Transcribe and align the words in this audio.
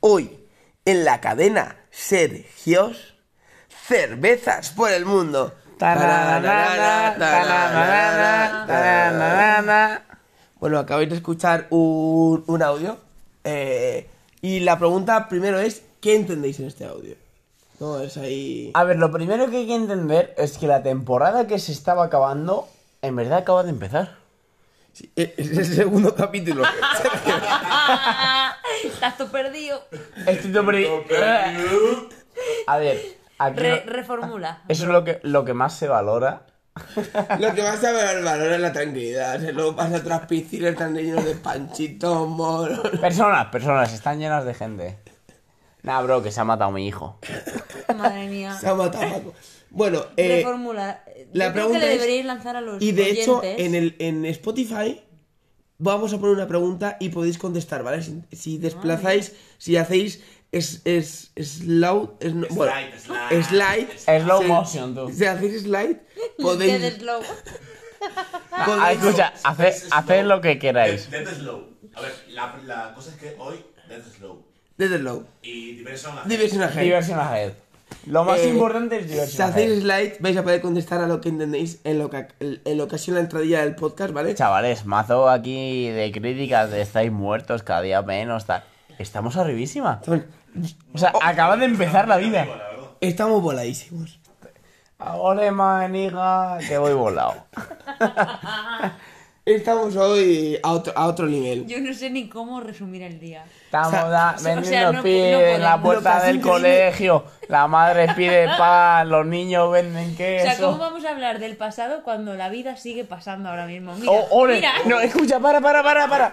Hoy, 0.00 0.38
en 0.84 1.04
la 1.04 1.20
cadena 1.20 1.76
Sergios, 1.90 3.14
cervezas 3.86 4.70
por 4.70 4.90
el 4.90 5.04
mundo. 5.04 5.54
Bueno, 10.58 10.78
acabáis 10.78 11.08
de 11.10 11.16
escuchar 11.16 11.66
un, 11.70 12.44
un 12.46 12.62
audio. 12.62 12.98
eh, 13.44 14.08
y 14.42 14.60
la 14.60 14.78
pregunta 14.78 15.28
primero 15.28 15.58
es, 15.58 15.82
¿qué 16.00 16.16
entendéis 16.16 16.60
en 16.60 16.66
este 16.66 16.86
audio? 16.86 17.14
No, 17.78 18.00
es 18.00 18.16
ahí... 18.16 18.70
A 18.74 18.84
ver, 18.84 18.98
lo 18.98 19.10
primero 19.10 19.50
que 19.50 19.58
hay 19.58 19.66
que 19.66 19.74
entender 19.74 20.34
es 20.38 20.56
que 20.58 20.66
la 20.66 20.82
temporada 20.82 21.46
que 21.46 21.58
se 21.58 21.72
estaba 21.72 22.04
acabando, 22.04 22.68
en 23.02 23.16
verdad 23.16 23.38
acaba 23.38 23.62
de 23.62 23.70
empezar. 23.70 24.19
Sí, 25.00 25.10
es 25.16 25.30
es 25.38 25.56
el 25.56 25.64
segundo 25.64 26.14
capítulo. 26.22 26.62
Estás 28.84 29.16
tú 29.16 29.28
perdido. 29.28 29.82
Estoy 30.26 30.52
todo 30.52 30.70
A 32.66 32.76
ver, 32.78 33.00
aquí 33.38 33.58
Re- 33.60 33.82
no- 33.86 33.92
reformula. 33.92 34.62
eso 34.68 34.82
es 34.84 34.90
lo 34.90 35.02
que, 35.04 35.18
lo 35.22 35.44
que 35.46 35.54
más 35.54 35.74
se 35.74 35.88
valora. 35.88 36.46
Lo 37.38 37.54
que 37.54 37.62
más 37.62 37.80
sabe 37.80 38.12
el 38.12 38.22
valor 38.24 38.52
es 38.52 38.60
la 38.60 38.72
tranquilidad. 38.72 39.40
Se 39.40 39.52
luego 39.54 39.74
pasa 39.74 39.96
otras 39.96 40.26
piscinas 40.26 40.76
tan 40.76 40.94
llenos 40.94 41.24
de 41.24 41.34
panchitos, 41.34 42.28
moros. 42.28 42.80
Personas, 43.00 43.46
personas, 43.46 43.92
están 43.94 44.18
llenas 44.18 44.44
de 44.44 44.52
gente. 44.54 44.98
Nah, 45.82 46.02
bro, 46.02 46.22
que 46.22 46.30
se 46.30 46.40
ha 46.40 46.44
matado 46.44 46.70
mi 46.72 46.86
hijo. 46.86 47.18
Madre 47.96 48.28
mía. 48.28 48.52
Se 48.58 48.68
ha 48.68 48.74
matado. 48.74 49.32
Bueno, 49.70 50.04
eh, 50.16 50.36
Reformula. 50.38 51.04
la 51.32 51.46
Yo 51.46 51.52
creo 51.52 51.52
pregunta 51.52 51.80
que 51.80 51.86
le 51.86 51.92
es- 51.94 52.00
deberíais 52.00 52.26
lanzar 52.26 52.56
a 52.56 52.60
los 52.60 52.82
y 52.82 52.92
de 52.92 53.10
hecho 53.10 53.40
en, 53.44 53.74
el, 53.74 53.96
en 53.98 54.24
Spotify 54.26 55.00
vamos 55.78 56.12
a 56.12 56.18
poner 56.18 56.34
una 56.36 56.48
pregunta 56.48 56.96
y 57.00 57.08
podéis 57.10 57.38
contestar, 57.38 57.82
¿vale? 57.82 58.02
Si, 58.02 58.20
si 58.32 58.58
desplazáis, 58.58 59.32
si 59.58 59.76
hacéis 59.76 60.22
es, 60.52 60.82
es, 60.84 61.30
slow, 61.40 62.16
es, 62.20 62.34
no- 62.34 62.46
bueno, 62.50 62.72
Slide, 62.98 63.46
slide, 63.46 63.98
slide. 63.98 64.20
Slow 64.24 64.42
si- 64.42 64.48
motion, 64.48 64.94
tú. 64.94 65.10
Si 65.12 65.24
hacéis 65.24 65.62
slide, 65.62 66.00
Dead 66.16 66.30
podéis... 66.38 66.94
slow. 66.96 67.22
Ah, 68.50 68.64
podéis- 68.66 68.98
escucha, 69.04 69.32
haced, 69.44 70.24
lo 70.24 70.40
que 70.40 70.58
queráis. 70.58 71.08
Dead 71.10 71.26
Slow. 71.28 71.68
A 71.94 72.00
ver, 72.00 72.12
la, 72.30 72.56
la 72.64 72.94
cosa 72.94 73.10
es 73.10 73.16
que 73.16 73.36
hoy 73.38 73.64
Dead 73.88 74.02
Slow. 74.16 74.44
Desde 74.76 74.98
slow. 74.98 75.26
Y 75.42 75.74
Diversion 75.74 76.16
a 76.18 76.24
Diversión 76.24 76.62
ajena. 76.62 76.82
Diversión 76.82 77.20
ahead. 77.20 77.52
Lo 78.06 78.24
más 78.24 78.40
Eh, 78.40 78.48
importante 78.48 78.96
es 78.98 79.02
Si 79.04 79.10
diversión 79.12 79.48
hacéis 79.50 79.70
ahead. 79.70 79.80
slide, 79.82 80.16
vais 80.20 80.36
a 80.36 80.42
poder 80.42 80.60
contestar 80.60 81.00
a 81.00 81.06
lo 81.06 81.20
que 81.20 81.28
entendéis 81.28 81.80
en 81.84 81.98
lo 81.98 82.08
que, 82.10 82.28
en 82.40 82.78
lo 82.78 82.88
que 82.88 82.96
ha 82.96 82.98
sido 82.98 83.16
la 83.16 83.22
entradilla 83.22 83.60
del 83.60 83.74
podcast, 83.74 84.12
¿vale? 84.12 84.34
Chavales, 84.34 84.86
mazo 84.86 85.28
aquí 85.28 85.88
de 85.88 86.10
críticas 86.12 86.70
de 86.70 86.80
estáis 86.80 87.12
muertos 87.12 87.62
cada 87.62 87.82
día 87.82 88.00
menos, 88.02 88.46
tal. 88.46 88.64
Estamos 88.98 89.36
arribísima. 89.36 90.00
O 90.94 90.98
sea, 90.98 91.12
acaba 91.22 91.56
de 91.56 91.66
empezar 91.66 92.08
la 92.08 92.16
vida. 92.16 92.46
Estamos 93.00 93.42
voladísimos. 93.42 94.18
Ahora, 94.98 95.50
maniga, 95.50 96.58
que 96.68 96.76
voy 96.76 96.92
volado. 96.92 97.34
Estamos 99.54 99.96
hoy 99.96 100.58
a 100.62 100.70
otro, 100.72 100.92
a 100.96 101.06
otro 101.06 101.26
nivel. 101.26 101.66
Yo 101.66 101.80
no 101.80 101.92
sé 101.92 102.08
ni 102.10 102.28
cómo 102.28 102.60
resumir 102.60 103.02
el 103.02 103.18
día. 103.18 103.44
Estamos 103.64 103.88
O 103.88 103.90
sea, 103.90 104.08
da- 104.08 104.34
o 104.36 104.38
sea, 104.38 104.54
vendiendo 104.54 104.92
no- 104.92 105.02
pie 105.02 105.32
no 105.32 105.40
en 105.40 105.62
la 105.62 105.80
puerta 105.82 106.22
del 106.22 106.40
colegio. 106.40 107.24
La 107.48 107.66
madre 107.66 108.06
pide 108.16 108.46
pan, 108.58 109.08
los 109.08 109.26
niños 109.26 109.70
venden 109.72 110.12
O 110.12 110.16
sea, 110.16 110.56
¿cómo 110.56 110.72
queso. 110.74 110.78
vamos 110.78 111.04
a 111.04 111.10
hablar 111.10 111.38
del 111.40 111.56
pasado 111.56 112.02
cuando 112.04 112.34
la 112.34 112.48
vida 112.48 112.76
sigue 112.76 113.04
pasando 113.04 113.48
ahora 113.48 113.66
mismo? 113.66 113.94
Mira, 113.96 114.12
Oh, 114.12 114.26
ole. 114.30 114.56
mira. 114.56 114.72
No, 114.86 115.00
escucha, 115.00 115.40
para, 115.40 115.60
para, 115.60 115.82
para, 115.82 116.08
para. 116.08 116.32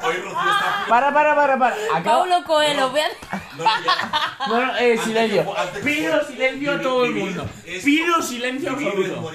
Para, 0.88 1.12
para, 1.14 1.36
para, 1.36 1.58
para. 1.60 1.76
Acaba- 1.96 2.20
Paulo 2.20 2.44
Coelho, 2.46 2.92
vean. 2.92 3.12
No. 3.58 3.64
No, 4.48 4.66
no, 4.66 4.78
eh, 4.78 4.98
silencio. 4.98 5.46
Pido 5.84 6.24
silencio 6.24 6.72
a 6.74 6.82
todo 6.82 7.06
el 7.06 7.16
mundo. 7.16 7.46
Pido 7.84 8.22
silencio 8.22 8.72
absoluto. 8.72 9.32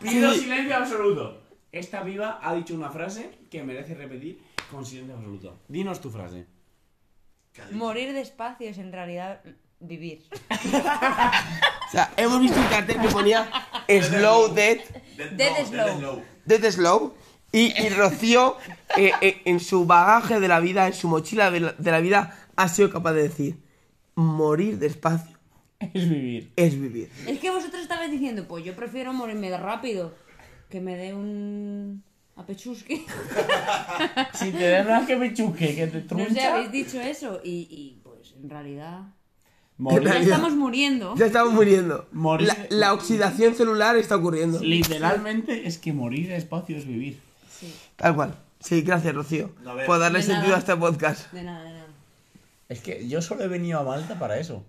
Pido 0.00 0.32
silencio 0.32 0.76
absoluto. 0.76 1.40
Esta 1.74 2.04
piba 2.04 2.38
ha 2.40 2.54
dicho 2.54 2.72
una 2.72 2.88
frase 2.88 3.30
que 3.50 3.64
merece 3.64 3.96
repetir 3.96 4.40
con 4.70 4.86
silencio 4.86 5.16
absoluto. 5.16 5.58
Dinos 5.66 6.00
tu 6.00 6.08
frase. 6.08 6.46
Morir 7.72 8.12
despacio 8.12 8.68
es 8.68 8.78
en 8.78 8.92
realidad 8.92 9.40
vivir. 9.80 10.22
O 10.50 11.90
sea, 11.90 12.12
hemos 12.16 12.40
visto 12.40 12.60
un 12.60 12.66
cartel 12.66 13.00
que 13.00 13.08
ponía 13.08 13.50
Slow 13.88 14.54
Dead, 14.54 14.78
Dead 15.36 15.68
no, 15.72 15.98
Slow. 15.98 16.22
Dead 16.44 16.70
Slow, 16.70 17.14
y, 17.50 17.72
y 17.82 17.88
Rocío, 17.88 18.56
eh, 18.96 19.10
eh, 19.20 19.42
en 19.44 19.58
su 19.58 19.84
bagaje 19.84 20.38
de 20.38 20.46
la 20.46 20.60
vida, 20.60 20.86
en 20.86 20.94
su 20.94 21.08
mochila 21.08 21.50
de 21.50 21.58
la, 21.58 21.72
de 21.72 21.90
la 21.90 21.98
vida, 21.98 22.38
ha 22.54 22.68
sido 22.68 22.88
capaz 22.88 23.14
de 23.14 23.22
decir: 23.24 23.58
morir 24.14 24.78
despacio 24.78 25.36
Es 25.80 26.08
vivir. 26.08 26.52
es 26.54 26.80
vivir. 26.80 27.10
Es 27.26 27.40
que 27.40 27.50
vosotros 27.50 27.82
estabais 27.82 28.12
diciendo, 28.12 28.46
pues 28.46 28.64
yo 28.64 28.76
prefiero 28.76 29.12
morirme 29.12 29.50
de 29.50 29.58
rápido 29.58 30.14
que 30.74 30.80
me 30.80 30.96
dé 30.96 31.14
un 31.14 32.02
apechusque. 32.34 33.04
Si 34.34 34.50
te 34.50 34.70
das 34.70 34.84
más 34.88 35.06
que 35.06 35.14
me 35.14 35.32
chusque, 35.32 35.76
que 35.76 35.86
te 35.86 35.98
No 35.98 36.02
sé, 36.02 36.08
truncha. 36.08 36.54
habéis 36.54 36.72
dicho 36.72 37.00
eso 37.00 37.40
y, 37.44 37.68
y, 37.70 38.00
pues 38.02 38.34
en 38.42 38.50
realidad 38.50 39.02
Morir. 39.78 40.08
ya 40.08 40.18
estamos 40.18 40.52
muriendo. 40.56 41.14
Ya 41.16 41.26
estamos 41.26 41.52
muriendo. 41.52 42.08
Morir- 42.10 42.48
La, 42.48 42.56
la 42.70 42.92
oxidación 42.92 43.54
celular 43.54 43.96
está 43.96 44.16
ocurriendo. 44.16 44.58
Literalmente 44.60 45.68
es 45.68 45.78
que 45.78 45.92
morir 45.92 46.28
despacio 46.28 46.76
es 46.76 46.86
vivir. 46.86 47.20
Sí, 47.56 47.72
Tal 47.94 48.16
cual. 48.16 48.34
Sí, 48.58 48.82
gracias, 48.82 49.14
Rocío, 49.14 49.52
No, 49.62 49.70
a 49.78 49.84
por 49.86 50.00
darle 50.00 50.18
De 50.18 50.24
sentido 50.24 50.46
nada. 50.48 50.56
a 50.56 50.58
este 50.58 50.76
podcast. 50.76 51.30
de 51.32 51.42
nada, 51.44 51.62
de 51.62 51.70
nada. 51.72 51.86
Es 52.68 52.80
que 52.80 53.06
yo 53.06 53.22
solo 53.22 53.44
he 53.44 53.48
venido 53.48 53.78
a 53.78 53.84
Malta 53.84 54.18
para 54.18 54.38
eso. 54.40 54.64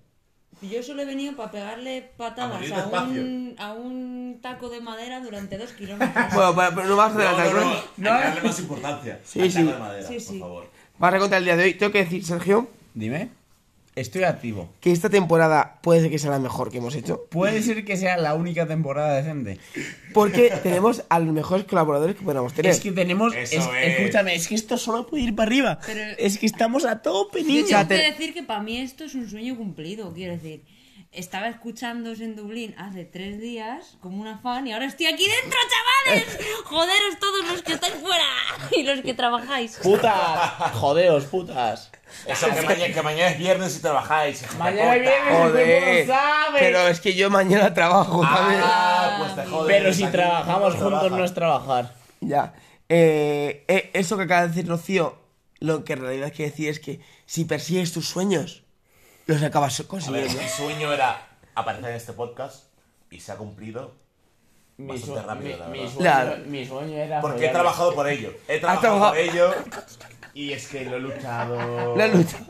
Yo 0.61 0.81
solo 0.81 1.01
he 1.01 1.05
venido 1.05 1.35
para 1.35 1.51
pegarle 1.51 2.09
patadas 2.17 2.71
a, 2.71 3.03
un, 3.03 3.55
a 3.57 3.73
un 3.73 4.39
taco 4.41 4.69
de 4.69 4.81
madera 4.81 5.19
durante 5.19 5.57
dos 5.57 5.71
kilómetros. 5.73 6.33
Bueno, 6.33 6.55
pero, 6.55 6.75
pero 6.75 6.88
no 6.88 6.95
vas 6.95 7.16
a 7.16 7.17
No, 7.17 7.38
no, 7.53 7.63
no. 7.63 7.83
¿no? 7.97 8.09
Darle 8.09 8.41
más 8.41 8.59
importancia. 8.59 9.19
Sí, 9.25 9.41
al 9.41 9.51
sí. 9.51 9.57
taco 9.59 9.71
de 9.73 9.79
madera, 9.79 10.07
Sí, 10.07 10.19
sí. 10.19 10.39
por 10.39 10.47
favor. 10.47 10.69
Vas 10.97 11.13
a 11.13 11.19
contar 11.19 11.39
el 11.39 11.45
día 11.45 11.57
de 11.57 11.63
hoy. 11.66 11.73
Tengo 11.73 11.91
que 11.91 12.03
decir, 12.03 12.25
Sergio, 12.25 12.67
Dime. 12.93 13.29
Estoy 13.95 14.23
activo. 14.23 14.69
que 14.81 14.91
esta 14.91 15.09
temporada 15.09 15.79
puede 15.81 16.01
ser 16.01 16.09
que 16.11 16.19
sea 16.19 16.31
la 16.31 16.39
mejor 16.39 16.69
que 16.69 16.79
hemos 16.79 16.95
hecho. 16.95 17.25
Puede 17.29 17.61
ser 17.63 17.85
que 17.85 17.95
sea 17.95 18.17
la 18.17 18.33
única 18.33 18.67
temporada 18.67 19.16
decente. 19.16 19.57
Porque 20.13 20.51
tenemos 20.63 21.03
a 21.09 21.19
los 21.19 21.33
mejores 21.33 21.66
colaboradores 21.66 22.16
que 22.17 22.23
podamos 22.23 22.53
tener. 22.53 22.72
Es 22.72 22.81
que 22.81 22.91
tenemos. 22.91 23.34
Eso 23.34 23.55
es- 23.55 23.67
es. 23.88 24.00
Escúchame, 24.00 24.35
es 24.35 24.47
que 24.50 24.55
esto 24.55 24.78
solo 24.78 25.07
puede 25.07 25.23
ir 25.23 25.35
para 25.35 25.47
arriba. 25.47 25.79
Pero- 25.85 26.01
Es 26.17 26.38
que 26.38 26.45
estamos 26.45 26.84
a 26.85 27.01
tope, 27.01 27.41
Yo 27.41 27.47
niño. 27.47 27.66
tengo 27.67 27.88
te- 27.88 27.95
que 27.97 28.11
decir 28.11 28.34
que 28.34 28.44
para 28.44 28.61
mí 28.61 28.78
esto 28.79 29.05
es 29.05 29.16
un 29.16 29.29
sueño 29.29 29.55
cumplido, 29.55 30.13
quiero 30.13 30.34
decir. 30.34 30.63
Estaba 31.13 31.47
escuchándos 31.47 32.19
en 32.19 32.35
Dublín 32.35 32.75
hace 32.78 33.05
tres 33.05 33.39
días 33.39 33.95
como 34.01 34.22
una 34.22 34.38
fan 34.39 34.67
y 34.67 34.73
ahora 34.73 34.85
estoy 34.85 35.05
aquí 35.05 35.23
dentro, 35.25 35.57
chavales. 36.05 36.38
Joderos 36.66 37.19
todos 37.22 37.47
los 37.47 37.61
que 37.61 37.72
estáis 37.72 37.94
fuera 37.94 38.25
y 38.75 38.84
los 38.84 39.00
que 39.00 39.13
trabajáis. 39.13 39.78
Putas. 39.81 40.73
Jodeos, 40.73 41.23
putas. 41.25 41.91
Eso, 42.26 42.48
que, 42.48 42.62
mañana, 42.62 42.94
que 42.94 43.02
mañana 43.02 43.31
es 43.31 43.38
viernes 43.38 43.78
y 43.78 43.81
trabajáis. 43.81 44.44
Mañana 44.58 44.94
viene 44.96 45.12
el 45.16 45.36
Joder. 45.36 45.81
cuerpo 45.84 46.00
lo 46.12 46.16
sabe. 46.16 46.59
Pero 46.59 46.88
es 46.88 47.00
que 47.00 47.14
yo 47.14 47.30
mañana 47.30 47.74
trabajo 47.74 48.22
también. 48.22 48.62
Ah, 48.64 49.16
pues 49.20 49.36
te 49.36 49.46
jodes. 49.52 49.76
Pero 49.78 49.94
si 49.94 50.03
aquí 50.03 50.12
trabajamos 50.12 50.74
no 50.76 50.80
juntos 50.81 51.00
trabaja. 51.00 51.18
no 51.18 51.24
es 51.26 51.34
trabajar. 51.34 51.96
Ya. 52.22 52.53
Eh, 52.90 53.64
eh, 53.68 53.90
eso 53.94 54.18
que 54.18 54.24
acaba 54.24 54.42
de 54.44 54.48
decir 54.50 54.68
Rocío, 54.68 55.18
lo 55.59 55.84
que 55.84 55.94
en 55.94 56.02
realidad 56.02 56.31
quiere 56.36 56.52
decir 56.52 56.70
es 56.70 56.80
que 56.80 57.00
si 57.26 57.46
persigues 57.46 57.92
tus 57.94 58.08
sueños, 58.08 58.64
los 59.28 59.42
acabas 59.44 59.82
consiguiendo. 59.88 60.34
mi 60.42 60.47
sueño 60.47 60.94
era 60.94 61.28
aparecer 61.56 61.90
en 61.92 61.96
este 61.96 62.14
podcast 62.14 62.66
y 63.09 63.20
se 63.20 63.32
ha 63.32 63.36
cumplido 63.36 63.94
Mi, 64.78 65.00
su- 65.00 65.16
rápido, 65.16 65.66
mi- 65.70 65.80
mi 65.80 65.88
sueño, 65.88 65.97
Claro. 66.00 66.38
mi 66.46 66.66
sueño 66.66 66.97
era. 66.97 67.22
Porque 67.22 67.46
he 67.46 67.50
trabajado 67.50 67.96
por 67.96 68.08
ello. 68.09 68.32
He 68.47 68.59
trabajado 68.59 68.82
trabajado- 68.82 69.12
por 69.12 69.20
ello 69.20 69.53
y 70.35 70.52
es 70.52 70.67
que 70.67 70.85
lo 70.85 70.97
he 70.97 70.99
luchado. 70.99 71.55
Lo 71.96 72.03
he 72.03 72.08
luchado. 72.09 72.46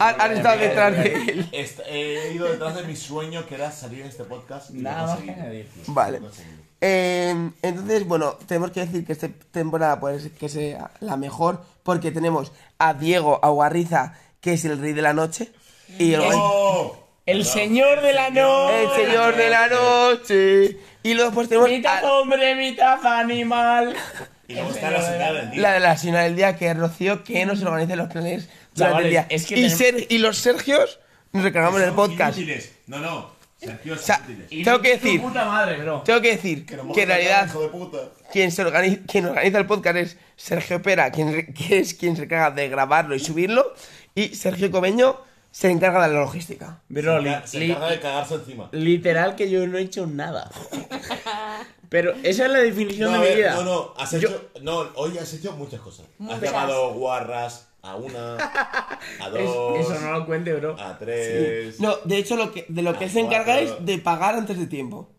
Han, 0.00 0.20
han 0.20 0.32
estado 0.36 0.58
detrás 0.60 0.92
de 0.96 1.12
él. 1.14 1.48
He 1.86 2.32
ido 2.34 2.46
detrás 2.46 2.74
de 2.74 2.82
mi 2.82 2.96
sueño 2.96 3.46
que 3.46 3.54
era 3.54 3.70
salir 3.72 4.00
en 4.02 4.08
este 4.08 4.24
podcast. 4.24 4.70
y 4.74 4.78
Nada 4.82 5.06
más 5.06 5.20
que. 5.20 5.66
Vale. 5.86 6.20
Eh, 6.80 7.50
entonces, 7.62 8.06
bueno, 8.06 8.36
tenemos 8.46 8.70
que 8.72 8.80
decir 8.80 9.04
que 9.06 9.12
esta 9.12 9.28
temporada 9.50 9.98
puede 9.98 10.20
ser 10.20 10.32
que 10.32 10.48
sea 10.48 10.90
la 11.00 11.16
mejor 11.16 11.64
porque 11.82 12.10
tenemos 12.10 12.52
a 12.78 12.92
Diego 12.94 13.40
Aguarriza, 13.42 14.14
que 14.40 14.52
es 14.54 14.64
el 14.64 14.78
rey 14.80 14.92
de 14.92 15.02
la 15.02 15.12
noche, 15.12 15.50
y 15.98 16.12
el, 16.14 16.22
¡Oh! 16.34 16.96
El 17.26 17.44
señor 17.44 18.00
de 18.00 18.12
la 18.14 18.30
noche. 18.30 18.82
el 18.84 18.90
señor 19.06 19.36
de 19.36 19.50
la 19.50 19.66
noche. 19.68 20.76
Y 21.02 21.14
luego 21.14 21.30
después 21.30 21.48
tenemos 21.48 21.68
Mitad 21.70 22.04
a- 22.04 22.12
hombre, 22.12 22.54
mitad 22.54 23.04
animal. 23.06 23.94
Y 24.48 24.54
luego 24.54 24.70
está 24.70 24.90
la 24.90 25.02
señal 25.02 25.34
del 25.36 25.50
día. 25.50 25.60
la 25.62 25.72
de 25.74 25.80
la 25.80 25.96
señora 25.96 26.22
del 26.24 26.34
día, 26.36 26.56
que 26.56 26.68
es 26.70 26.76
Rocío, 26.76 27.22
que 27.22 27.44
nos 27.46 27.62
organiza 27.62 27.94
los 27.96 28.08
planes 28.08 28.48
durante 28.74 28.76
Chavales, 28.76 29.04
el 29.04 29.10
día. 29.10 29.26
es 29.28 29.46
que 29.46 29.54
y, 29.54 29.62
tenemos- 29.62 29.78
Ser- 29.78 30.06
y 30.08 30.18
los 30.18 30.38
Sergios 30.38 31.00
nos 31.32 31.44
recargamos 31.44 31.80
en 31.82 31.88
el 31.88 31.94
podcast. 31.94 32.36
inútiles. 32.38 32.72
No, 32.86 32.98
no. 32.98 33.38
Sergio 33.60 33.94
es 33.94 34.00
O 34.00 34.02
sea, 34.04 34.20
útiles. 34.24 34.46
Y 34.50 34.62
tengo 34.64 34.80
que 34.80 34.96
tu 34.98 35.04
decir, 35.04 35.20
puta 35.20 35.44
madre, 35.44 35.76
bro. 35.82 36.00
tengo 36.02 36.20
que 36.20 36.30
decir 36.30 36.64
Que 36.64 36.76
nos 36.76 36.94
que 36.94 37.02
en 37.02 37.08
realidad 37.08 37.46
hijo 37.48 37.60
de 37.62 37.68
puta. 37.68 37.98
quien, 38.32 38.50
se 38.52 38.62
organiza, 38.62 39.00
quien 39.06 39.26
organiza 39.26 39.58
el 39.58 39.66
podcast 39.66 39.96
es 39.96 40.16
Sergio 40.36 40.80
Pera, 40.80 41.10
quien, 41.10 41.32
re- 41.32 41.52
que 41.52 41.80
es 41.80 41.92
quien 41.94 42.16
se 42.16 42.22
encarga 42.22 42.52
de 42.52 42.68
grabarlo 42.68 43.14
y 43.16 43.18
subirlo, 43.20 43.74
y 44.14 44.28
Sergio 44.36 44.70
Cobeño 44.70 45.20
se 45.50 45.70
encarga 45.70 46.06
de 46.06 46.14
la 46.14 46.20
logística. 46.20 46.80
Bro, 46.88 47.16
Se 47.20 47.28
li- 47.28 47.36
se 47.46 47.58
li- 47.58 47.66
encarga 47.72 47.90
de 47.90 48.00
cagarse 48.00 48.34
encima. 48.36 48.68
literal 48.70 49.34
que 49.34 49.50
yo 49.50 49.66
no 49.66 49.76
he 49.76 49.82
hecho 49.82 50.06
nada. 50.06 50.48
Pero 51.88 52.12
esa 52.22 52.46
es 52.46 52.50
la 52.52 52.58
definición 52.58 53.12
No, 53.12 53.20
de 53.20 53.30
mi 53.30 53.36
vida. 53.36 53.54
no, 53.54 53.62
no, 53.64 53.94
has 53.96 54.10
Yo- 54.12 54.18
hecho. 54.18 54.50
No, 54.62 54.88
hoy 54.94 55.16
has 55.18 55.32
hecho 55.32 55.52
muchas 55.52 55.80
cosas. 55.80 56.06
Has 56.30 56.40
llamado 56.40 56.92
guarras 56.92 57.68
a 57.82 57.96
una, 57.96 58.34
a 58.36 58.98
Es- 59.28 59.32
dos, 59.32 59.80
eso 59.80 60.00
no 60.00 60.12
lo 60.18 60.26
cuente, 60.26 60.52
bro. 60.54 60.76
a 60.78 60.98
tres. 60.98 61.80
No, 61.80 61.96
de 62.04 62.18
hecho, 62.18 62.36
lo 62.36 62.52
que, 62.52 62.66
de 62.68 62.82
lo 62.82 62.98
que 62.98 63.04
él 63.04 63.10
se 63.10 63.20
encarga 63.20 63.60
es 63.60 63.72
de 63.84 63.98
pagar 63.98 64.34
antes 64.34 64.58
de 64.58 64.66
tiempo. 64.66 65.10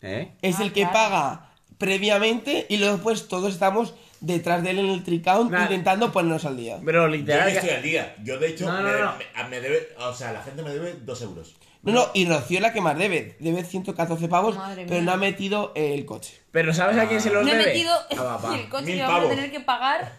¿Eh? 0.00 0.32
Es 0.42 0.58
Ah, 0.58 0.62
el 0.64 0.72
que 0.72 0.80
claro. 0.80 0.92
paga 0.94 1.52
previamente 1.78 2.66
y 2.68 2.78
luego 2.78 2.98
pues 2.98 3.28
todos 3.28 3.52
estamos 3.52 3.94
detrás 4.20 4.62
de 4.62 4.70
él 4.70 4.78
en 4.80 4.86
el 4.86 5.04
tricount 5.04 5.50
Nah. 5.50 5.62
intentando 5.64 6.10
ponernos 6.12 6.44
al 6.44 6.56
día. 6.56 6.78
Bro, 6.80 7.02
Yo 7.02 7.08
literal. 7.08 7.46
que 7.46 7.52
que- 7.52 7.58
estoy 7.58 7.74
al 7.76 7.82
día. 7.82 8.16
Yo, 8.24 8.38
de 8.38 8.48
hecho, 8.48 8.66
No, 8.66 8.82
no, 8.82 8.88
me, 8.88 9.00
no. 9.00 9.12
me- 9.16 9.48
me 9.50 9.60
debe. 9.60 9.88
O 9.98 10.12
sea, 10.14 10.32
la 10.32 10.42
gente 10.42 10.62
me 10.62 10.70
debe 10.70 10.94
dos 11.02 11.22
euros. 11.22 11.54
No, 11.82 11.92
no, 11.92 12.06
y 12.14 12.26
Rocío 12.26 12.58
es 12.58 12.62
la 12.62 12.72
que 12.72 12.80
más 12.80 12.96
debe. 12.96 13.36
Debe 13.40 13.64
114 13.64 14.28
pavos, 14.28 14.56
Madre 14.56 14.84
pero 14.86 15.00
mía. 15.00 15.02
no 15.06 15.12
ha 15.12 15.16
metido 15.16 15.72
el 15.74 16.04
coche. 16.06 16.40
Pero 16.52 16.72
¿sabes 16.72 16.96
a 16.96 17.08
quién 17.08 17.20
se 17.20 17.30
los 17.30 17.42
No 17.44 17.50
he 17.50 17.56
debe? 17.56 17.66
metido 17.66 17.92
A 17.92 18.38
papá. 18.38 18.54
el 18.58 18.68
coche 18.68 18.84
Mil 18.86 18.96
y 18.96 19.00
vamos 19.00 19.14
a 19.14 19.18
pavos. 19.22 19.34
tener 19.34 19.50
que 19.50 19.60
pagar 19.60 20.12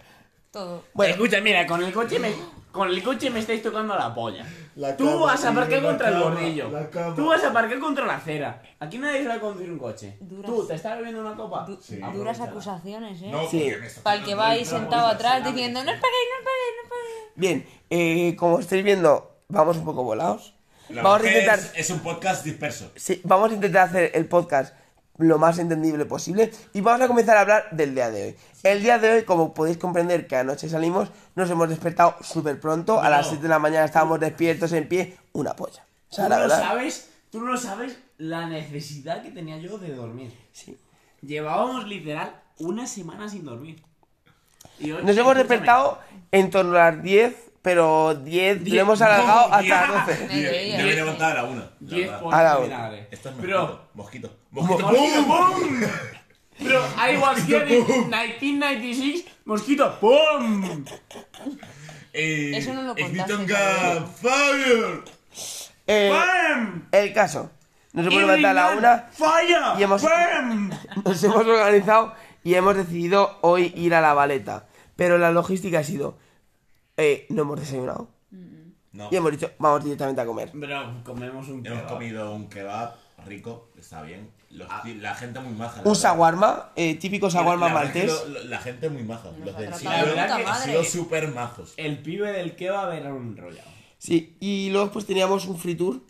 todo. 0.52 0.84
Bueno, 0.94 1.14
Escucha, 1.14 1.40
mira, 1.42 1.66
con 1.66 1.82
el 1.84 1.94
coche 1.94 2.20
me, 2.20 2.34
con 2.72 2.90
el 2.90 3.02
coche 3.02 3.30
me 3.30 3.40
estáis 3.40 3.62
tocando 3.64 3.96
la 3.96 4.14
polla. 4.14 4.46
La 4.76 4.98
Tú 4.98 5.06
cama, 5.06 5.26
vas 5.28 5.46
a 5.46 5.50
aparcar 5.52 5.82
la 5.84 5.90
contra 5.90 6.08
el 6.10 6.14
cama, 6.16 6.26
bordillo. 6.26 6.70
la 6.70 6.90
cama. 6.90 7.16
Tú 7.16 7.26
vas 7.28 7.44
a 7.44 7.50
aparcar 7.50 7.80
contra 7.80 8.06
la 8.08 8.16
acera. 8.16 8.62
Aquí 8.80 8.98
nadie 8.98 9.22
se 9.22 9.28
va 9.30 9.36
a 9.36 9.40
conducir 9.40 9.72
un 9.72 9.80
coche. 9.80 10.18
Duras. 10.20 10.52
Tú, 10.52 10.68
¿te 10.68 10.74
estás 10.76 10.98
bebiendo 10.98 11.22
una 11.22 11.36
copa? 11.36 11.64
Du- 11.66 11.80
Sí. 11.82 12.00
Duras 12.14 12.40
acusaciones, 12.42 13.22
¿eh? 13.22 13.30
No, 13.32 13.48
Sí. 13.50 13.60
porque 13.62 13.78
me 13.78 13.88
está 13.88 14.02
Para 14.04 14.18
el 14.18 14.26
que 14.26 14.36
va 14.36 14.50
ahí 14.50 14.66
sentado 14.66 15.08
atrás 15.08 15.46
diciendo, 15.46 15.82
no 15.84 15.92
os 15.92 15.98
paguéis, 15.98 16.28
no 16.30 16.40
os 16.40 16.44
paguéis, 16.44 16.74
no 16.76 16.84
os 16.84 16.90
paguéis. 16.90 17.32
bien, 17.36 17.66
eh, 17.90 18.36
como 18.36 18.60
estáis 18.60 18.84
viendo, 18.84 19.38
vamos 19.48 19.78
un 19.78 19.86
poco 19.86 20.04
volados. 20.04 20.56
La 20.94 21.02
Vamos 21.04 21.24
a 21.24 21.28
intentar, 21.28 21.60
Es, 21.60 21.72
es 21.76 21.90
un 21.90 22.00
podcast 22.00 22.44
disperso. 22.46 22.92
sí, 22.96 23.22
vamos 23.24 23.52
a 23.52 23.56
intentar 23.56 23.88
hacer 23.90 24.12
el 24.14 24.26
podcast 24.28 24.74
lo 25.18 25.38
más 25.38 25.60
entendible 25.60 26.06
posible 26.06 26.52
y 26.74 26.82
vamos 26.82 27.02
a 27.02 27.08
comenzar 27.08 27.38
a 27.38 27.42
hablar 27.42 27.66
del 27.72 27.94
día 27.94 28.10
de 28.10 28.24
hoy. 28.28 28.36
El 28.64 28.82
día 28.82 28.98
de 28.98 29.12
hoy, 29.12 29.24
como 29.24 29.54
podéis 29.54 29.78
comprender 29.78 30.26
que 30.28 30.36
anoche 30.36 30.68
salimos, 30.70 31.10
nos 31.36 31.50
hemos 31.50 31.70
despertado 31.70 32.16
súper 32.22 32.60
pronto, 32.60 33.00
a 33.02 33.10
las 33.10 33.28
7 33.28 33.44
de 33.44 33.50
la 33.50 33.60
mañana 33.60 33.86
estábamos 33.86 34.20
despiertos 34.20 34.72
en 34.74 34.88
pie, 34.88 35.16
una 35.34 35.56
polla. 35.56 35.86
O 36.10 36.16
sea, 36.16 36.26
Tú 36.26 36.30
la 36.32 36.40
no 36.40 36.50
sabes, 36.50 37.10
tú 37.32 37.42
no 37.42 37.58
sabes 37.58 37.98
la 38.18 38.48
necesidad 38.48 39.22
que 39.22 39.30
tenía 39.32 39.58
yo 39.58 39.78
de 39.78 39.94
dormir. 39.94 40.32
Sí. 40.52 40.78
Llevábamos 41.22 41.88
literal 41.88 42.36
una 42.60 42.88
semana 42.88 43.30
sin 43.30 43.46
dormir. 43.46 43.82
Hoy- 44.82 45.04
Nos 45.04 45.16
hemos 45.18 45.36
despertado 45.36 46.00
en 46.32 46.50
torno 46.50 46.76
a 46.78 46.92
las 46.92 47.04
10, 47.04 47.36
pero 47.64 48.14
10 48.14 48.64
Diez, 48.64 48.76
lo 48.76 48.82
hemos 48.82 49.02
alargado 49.02 49.48
no, 49.50 49.56
hasta 49.56 49.62
diez. 49.62 49.70
las 49.72 50.08
12. 50.08 50.28
Mediodía. 50.28 50.78
Yo 50.78 50.84
me 50.86 50.92
he 50.92 50.96
levantado 50.96 51.32
a 51.32 51.34
la 51.34 51.44
una. 51.46 51.62
la 51.62 51.70
10 51.80 52.06
verdad. 52.08 52.22
por 52.22 52.36
A 52.36 52.44
la 52.44 52.58
vinagre. 52.60 53.08
Esto 53.10 53.30
es 53.30 53.36
Pero, 53.42 53.86
mosquito. 53.96 54.36
Mosquito. 54.52 54.80
Mosquito. 54.92 55.24
¡Bum! 55.26 55.26
¡pum! 55.26 55.82
Pero 56.60 56.82
I 56.98 57.18
was 57.18 57.48
here 57.50 57.66
in 57.76 57.84
1996, 58.10 59.26
mosquito, 59.46 59.98
¡pum! 60.00 60.86
Eh, 62.14 62.52
Eso 62.56 62.74
no 62.76 62.84
lo 62.84 62.96
contaste, 62.96 63.34
Fire. 64.22 65.04
Eh, 65.88 66.12
¡Pum! 66.14 66.84
el 66.92 67.14
caso. 67.14 67.50
Nos 67.94 68.06
hemos 68.08 68.20
levantado 68.22 68.48
a 68.50 68.54
la 68.54 68.78
una, 68.78 69.10
¡Falla! 69.12 69.76
y 69.80 69.84
hemos- 69.84 70.02
¡Pum! 70.04 70.70
nos 71.06 71.24
hemos 71.24 71.38
organizado 71.48 72.14
y 72.44 72.54
hemos 72.56 72.76
decidido 72.76 73.38
hoy 73.42 73.74
ir 73.76 73.96
a 73.96 74.02
la 74.02 74.14
baleta. 74.14 74.66
Pero 74.96 75.18
la 75.18 75.32
logística 75.32 75.80
ha 75.80 75.84
sido, 75.84 76.18
eh, 76.98 77.26
no 77.30 77.42
hemos 77.44 77.60
desayunado. 77.60 78.10
No, 78.92 79.10
Y 79.12 79.16
hemos 79.16 79.32
dicho, 79.32 79.50
vamos 79.58 79.84
directamente 79.84 80.22
a 80.22 80.26
comer. 80.26 80.52
Pero 80.60 81.02
comemos 81.04 81.48
un 81.50 81.66
hemos 81.66 81.80
kebab. 81.80 81.94
comido 81.94 82.32
un 82.36 82.48
kebab 82.48 82.94
rico, 83.26 83.70
está 83.78 84.04
bien. 84.04 84.30
Los- 84.52 84.68
la 85.00 85.16
gente 85.16 85.40
muy 85.40 85.54
maja. 85.54 85.78
la 85.78 85.82
Un 85.82 85.94
verdad. 85.94 86.02
shawarma, 86.12 86.72
eh, 86.76 86.94
típico 86.96 87.28
shawarma 87.28 87.70
La 87.70 87.74
verdad 87.74 87.96
es 87.96 88.02
que 88.04 88.08
maltés. 88.08 88.30
lo- 88.30 88.40
lo- 88.40 88.46
la 88.50 88.58
gente 88.60 88.90
muy 88.92 89.04
maja. 89.04 89.32
Los 89.44 89.58
del 89.58 89.74
ha 89.74 89.76
sitio 89.76 89.90
tratado 89.90 90.06
de 90.06 90.12
puta 90.22 90.36
han 90.36 90.44
madre. 90.44 90.72
sido 90.72 90.84
súper 90.84 91.28
majos. 91.30 91.74
El 91.78 91.98
pibe 92.04 92.32
del 92.34 92.56
kebab 92.56 92.94
era 92.94 93.12
un 93.12 93.30
enrollado. 93.30 93.70
Sí, 93.98 94.38
y 94.40 94.70
luego 94.70 94.92
pues 94.92 95.08
teníamos 95.08 95.48
un 95.48 95.58
free 95.58 95.74
tour 95.76 96.02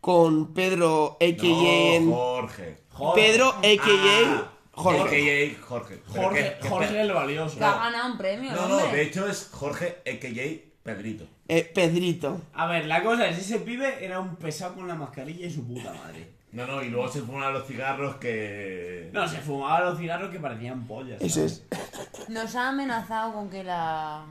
con 0.00 0.52
Pedro, 0.54 1.16
a.k.a. 1.20 2.00
No, 2.00 2.12
Jorge. 2.14 2.78
Pedro, 3.16 3.48
a.k.a. 3.50 4.30
Ah, 4.36 4.51
Jorge. 4.72 5.52
AKA 5.54 5.66
Jorge. 5.66 6.02
Pero 6.12 6.22
Jorge, 6.22 6.42
que- 6.54 6.58
que 6.60 6.68
Jorge 6.68 7.00
el 7.00 7.12
valioso. 7.12 7.58
Que 7.58 7.64
ha 7.64 7.74
ganado 7.76 8.12
un 8.12 8.18
premio, 8.18 8.52
No, 8.52 8.68
no, 8.68 8.76
hombre. 8.78 8.96
de 8.96 9.02
hecho 9.02 9.26
es 9.28 9.48
Jorge 9.52 9.98
AKA 10.06 10.70
Pedrito. 10.82 11.26
Eh, 11.48 11.70
Pedrito. 11.74 12.40
A 12.54 12.66
ver, 12.66 12.86
la 12.86 13.02
cosa 13.02 13.28
es, 13.28 13.38
ese 13.38 13.58
pibe 13.60 14.04
era 14.04 14.18
un 14.20 14.36
pesado 14.36 14.74
con 14.74 14.88
la 14.88 14.94
mascarilla 14.94 15.46
y 15.46 15.50
su 15.50 15.66
puta 15.66 15.92
madre. 15.92 16.30
No, 16.52 16.66
no, 16.66 16.82
y 16.82 16.88
luego 16.90 17.08
se 17.08 17.20
fuman 17.22 17.52
los 17.52 17.66
cigarros 17.66 18.16
que. 18.16 19.08
No, 19.12 19.26
se 19.28 19.38
fumaba 19.38 19.80
los 19.80 19.98
cigarros 19.98 20.30
que 20.30 20.38
parecían 20.38 20.86
pollas. 20.86 21.20
Eso 21.22 21.36
¿sabes? 21.36 21.64
es. 21.70 22.28
Nos 22.28 22.54
ha 22.56 22.68
amenazado 22.68 23.32
con 23.32 23.48
que 23.48 23.64
la 23.64 24.24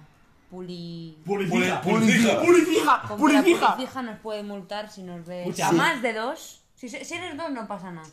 puli... 0.50 1.18
Con 1.26 1.38
que 1.50 1.60
la 1.68 1.82
purifica. 1.82 3.18
policía 3.18 4.02
nos 4.04 4.20
puede 4.20 4.44
multar 4.44 4.90
si 4.92 5.02
nos 5.04 5.26
ve 5.26 5.46
a 5.64 5.70
Sí. 5.70 5.76
más 5.76 6.02
de 6.02 6.14
dos. 6.14 6.62
Si, 6.76 6.90
si 6.90 7.14
eres 7.14 7.38
dos 7.38 7.50
no 7.52 7.68
pasa 7.68 7.92
nada. 7.92 8.10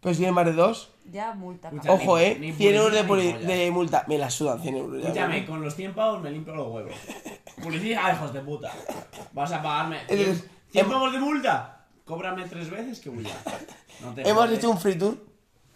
Pues 0.00 0.16
tiene 0.16 0.32
más 0.32 0.46
de 0.46 0.52
dos. 0.52 0.90
Ya 1.12 1.32
multa. 1.34 1.70
Cabrón. 1.70 1.88
Ojo, 2.00 2.18
eh. 2.18 2.36
ni 2.40 2.52
100 2.52 2.74
euros 2.74 2.92
de, 2.92 3.04
poli- 3.04 3.32
de 3.32 3.70
multa. 3.70 4.04
Me 4.08 4.18
la 4.18 4.28
sudan 4.30 4.60
100 4.60 4.76
euros. 4.76 5.02
ya, 5.02 5.08
Escúchame, 5.08 5.46
con 5.46 5.62
los 5.62 5.74
100 5.74 5.94
pavos 5.94 6.22
me 6.22 6.30
limpio 6.30 6.54
los 6.54 6.68
huevos. 6.68 6.92
Policía, 7.62 8.12
hijos 8.12 8.32
de 8.32 8.40
puta. 8.40 8.72
Vas 9.32 9.52
a 9.52 9.62
pagarme 9.62 10.00
Entonces, 10.08 10.44
100 10.70 10.86
hem- 10.86 10.90
pavos 10.90 11.12
de 11.12 11.18
multa. 11.20 11.86
Cóbrame 12.04 12.44
tres 12.48 12.70
veces 12.70 13.00
que 13.00 13.08
voy 13.10 13.24
ya. 13.24 13.36
No 14.02 14.12
te 14.14 14.28
Hemos 14.28 14.44
jodes. 14.44 14.58
hecho 14.58 14.70
un 14.70 14.78
free 14.78 14.96
tour 14.98 15.16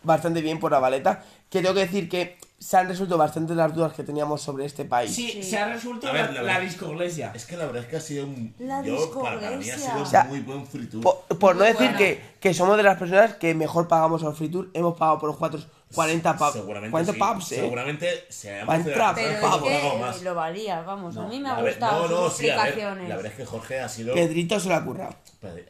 bastante 0.02 0.42
bien 0.42 0.58
por 0.60 0.70
la 0.72 0.78
baleta. 0.78 1.24
Que 1.48 1.62
tengo 1.62 1.74
que 1.74 1.80
decir 1.80 2.08
que 2.08 2.36
se 2.60 2.76
han 2.76 2.88
resuelto 2.88 3.16
bastante 3.16 3.54
las 3.54 3.74
dudas 3.74 3.94
que 3.94 4.04
teníamos 4.04 4.42
sobre 4.42 4.66
este 4.66 4.84
país. 4.84 5.14
Sí, 5.14 5.30
Sí. 5.30 5.42
se 5.42 5.58
ha 5.58 5.66
resuelto 5.72 6.12
ver, 6.12 6.26
la, 6.34 6.42
la 6.42 6.52
la 6.54 6.60
discoglesia. 6.60 7.32
Es 7.34 7.46
que 7.46 7.56
la 7.56 7.64
verdad 7.64 7.82
es 7.84 7.88
que 7.88 7.96
ha 7.96 8.00
sido 8.00 8.26
un. 8.26 8.54
La 8.58 8.82
yo, 8.82 9.10
para, 9.18 9.40
para 9.40 9.56
mí 9.56 9.70
ha 9.70 9.78
sido. 9.78 10.02
O 10.02 10.06
sea, 10.06 10.24
muy 10.24 10.40
buen 10.40 10.66
free 10.66 10.86
tour. 10.86 11.02
Por, 11.02 11.38
por 11.38 11.56
no 11.56 11.64
decir 11.64 11.96
que, 11.96 12.20
que 12.38 12.52
somos 12.52 12.76
de 12.76 12.82
las 12.82 12.98
personas 12.98 13.34
que 13.34 13.54
mejor 13.54 13.88
pagamos 13.88 14.22
al 14.24 14.34
free 14.34 14.50
tour, 14.50 14.68
hemos 14.74 14.96
pagado 14.98 15.18
por 15.18 15.30
los 15.30 15.38
cuatro 15.38 15.58
40 15.94 16.36
pubs. 16.36 16.52
Seguramente. 16.52 16.90
40 16.90 17.12
sí. 17.14 17.18
pubs, 17.18 17.52
eh. 17.52 17.54
Seguramente 17.56 18.26
se 18.28 18.60
entrar, 18.60 19.14
Pero 19.14 19.30
es 19.30 19.40
pagado 19.40 19.64
que 19.64 19.98
más. 19.98 20.22
lo 20.22 20.34
valía, 20.34 20.82
vamos. 20.82 21.16
a 21.16 21.26
mí 21.26 21.40
me 21.40 21.48
ha 21.48 21.60
gustado 21.62 22.08
no, 22.08 22.14
no, 22.22 22.28
sus 22.28 22.38
sí, 22.38 22.50
a 22.50 22.56
ver, 22.56 22.66
explicaciones. 22.66 23.08
la 23.08 23.16
verdad 23.16 23.32
es 23.32 23.38
que 23.38 23.46
Jorge 23.46 23.80
ha 23.80 23.88
sido. 23.88 24.14
Pedrito 24.14 24.60
se 24.60 24.68
lo 24.68 24.74
ha 24.76 24.84
currado. 24.84 25.14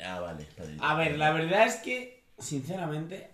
Ah, 0.05 0.21
vale, 0.21 0.45
Pedrito. 0.57 0.85
A 0.85 0.95
ver, 0.97 1.17
la 1.17 1.31
verdad 1.31 1.67
es 1.67 1.77
que, 1.77 2.25
sinceramente, 2.39 3.31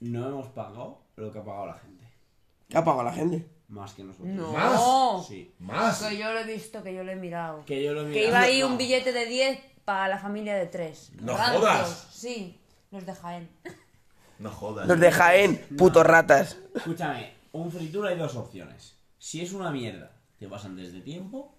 no 0.00 0.26
hemos 0.28 0.48
pagado 0.48 0.98
lo 1.16 1.30
que 1.30 1.38
ha 1.38 1.44
pagado 1.44 1.66
la 1.66 1.74
gente. 1.74 1.95
¿Qué 2.68 2.76
ha 2.78 2.84
pagado 2.84 3.04
la 3.04 3.12
gente? 3.12 3.46
Más 3.68 3.94
que 3.94 4.04
nosotros. 4.04 4.28
No. 4.34 4.52
¿Más? 4.52 5.26
Sí. 5.26 5.52
Más. 5.58 6.02
Que 6.02 6.16
yo 6.16 6.32
lo 6.32 6.40
he 6.40 6.44
visto, 6.44 6.82
que 6.82 6.94
yo 6.94 7.02
lo 7.04 7.12
he 7.12 7.16
mirado. 7.16 7.64
Que 7.64 7.82
yo 7.82 7.92
lo 7.92 8.02
he 8.02 8.12
Que 8.12 8.26
mirado. 8.26 8.28
iba 8.28 8.40
ahí 8.42 8.62
un 8.62 8.76
billete 8.78 9.12
de 9.12 9.26
10 9.26 9.58
para 9.84 10.08
la 10.08 10.18
familia 10.18 10.54
de 10.54 10.66
3. 10.66 11.12
No 11.20 11.34
jodas. 11.36 12.08
Sí, 12.12 12.58
los 12.90 13.04
de 13.06 13.14
Jaén. 13.14 13.48
No 14.38 14.50
jodas. 14.50 14.86
Los 14.86 15.00
de 15.00 15.10
Jaén, 15.10 15.64
putos 15.78 16.04
ratas. 16.06 16.58
Escúchame, 16.74 17.32
un 17.52 17.70
fritura 17.72 18.10
hay 18.10 18.18
dos 18.18 18.36
opciones. 18.36 18.94
Si 19.18 19.40
es 19.40 19.52
una 19.52 19.70
mierda, 19.70 20.12
te 20.38 20.46
vas 20.46 20.64
antes 20.64 20.92
de 20.92 21.00
tiempo. 21.00 21.52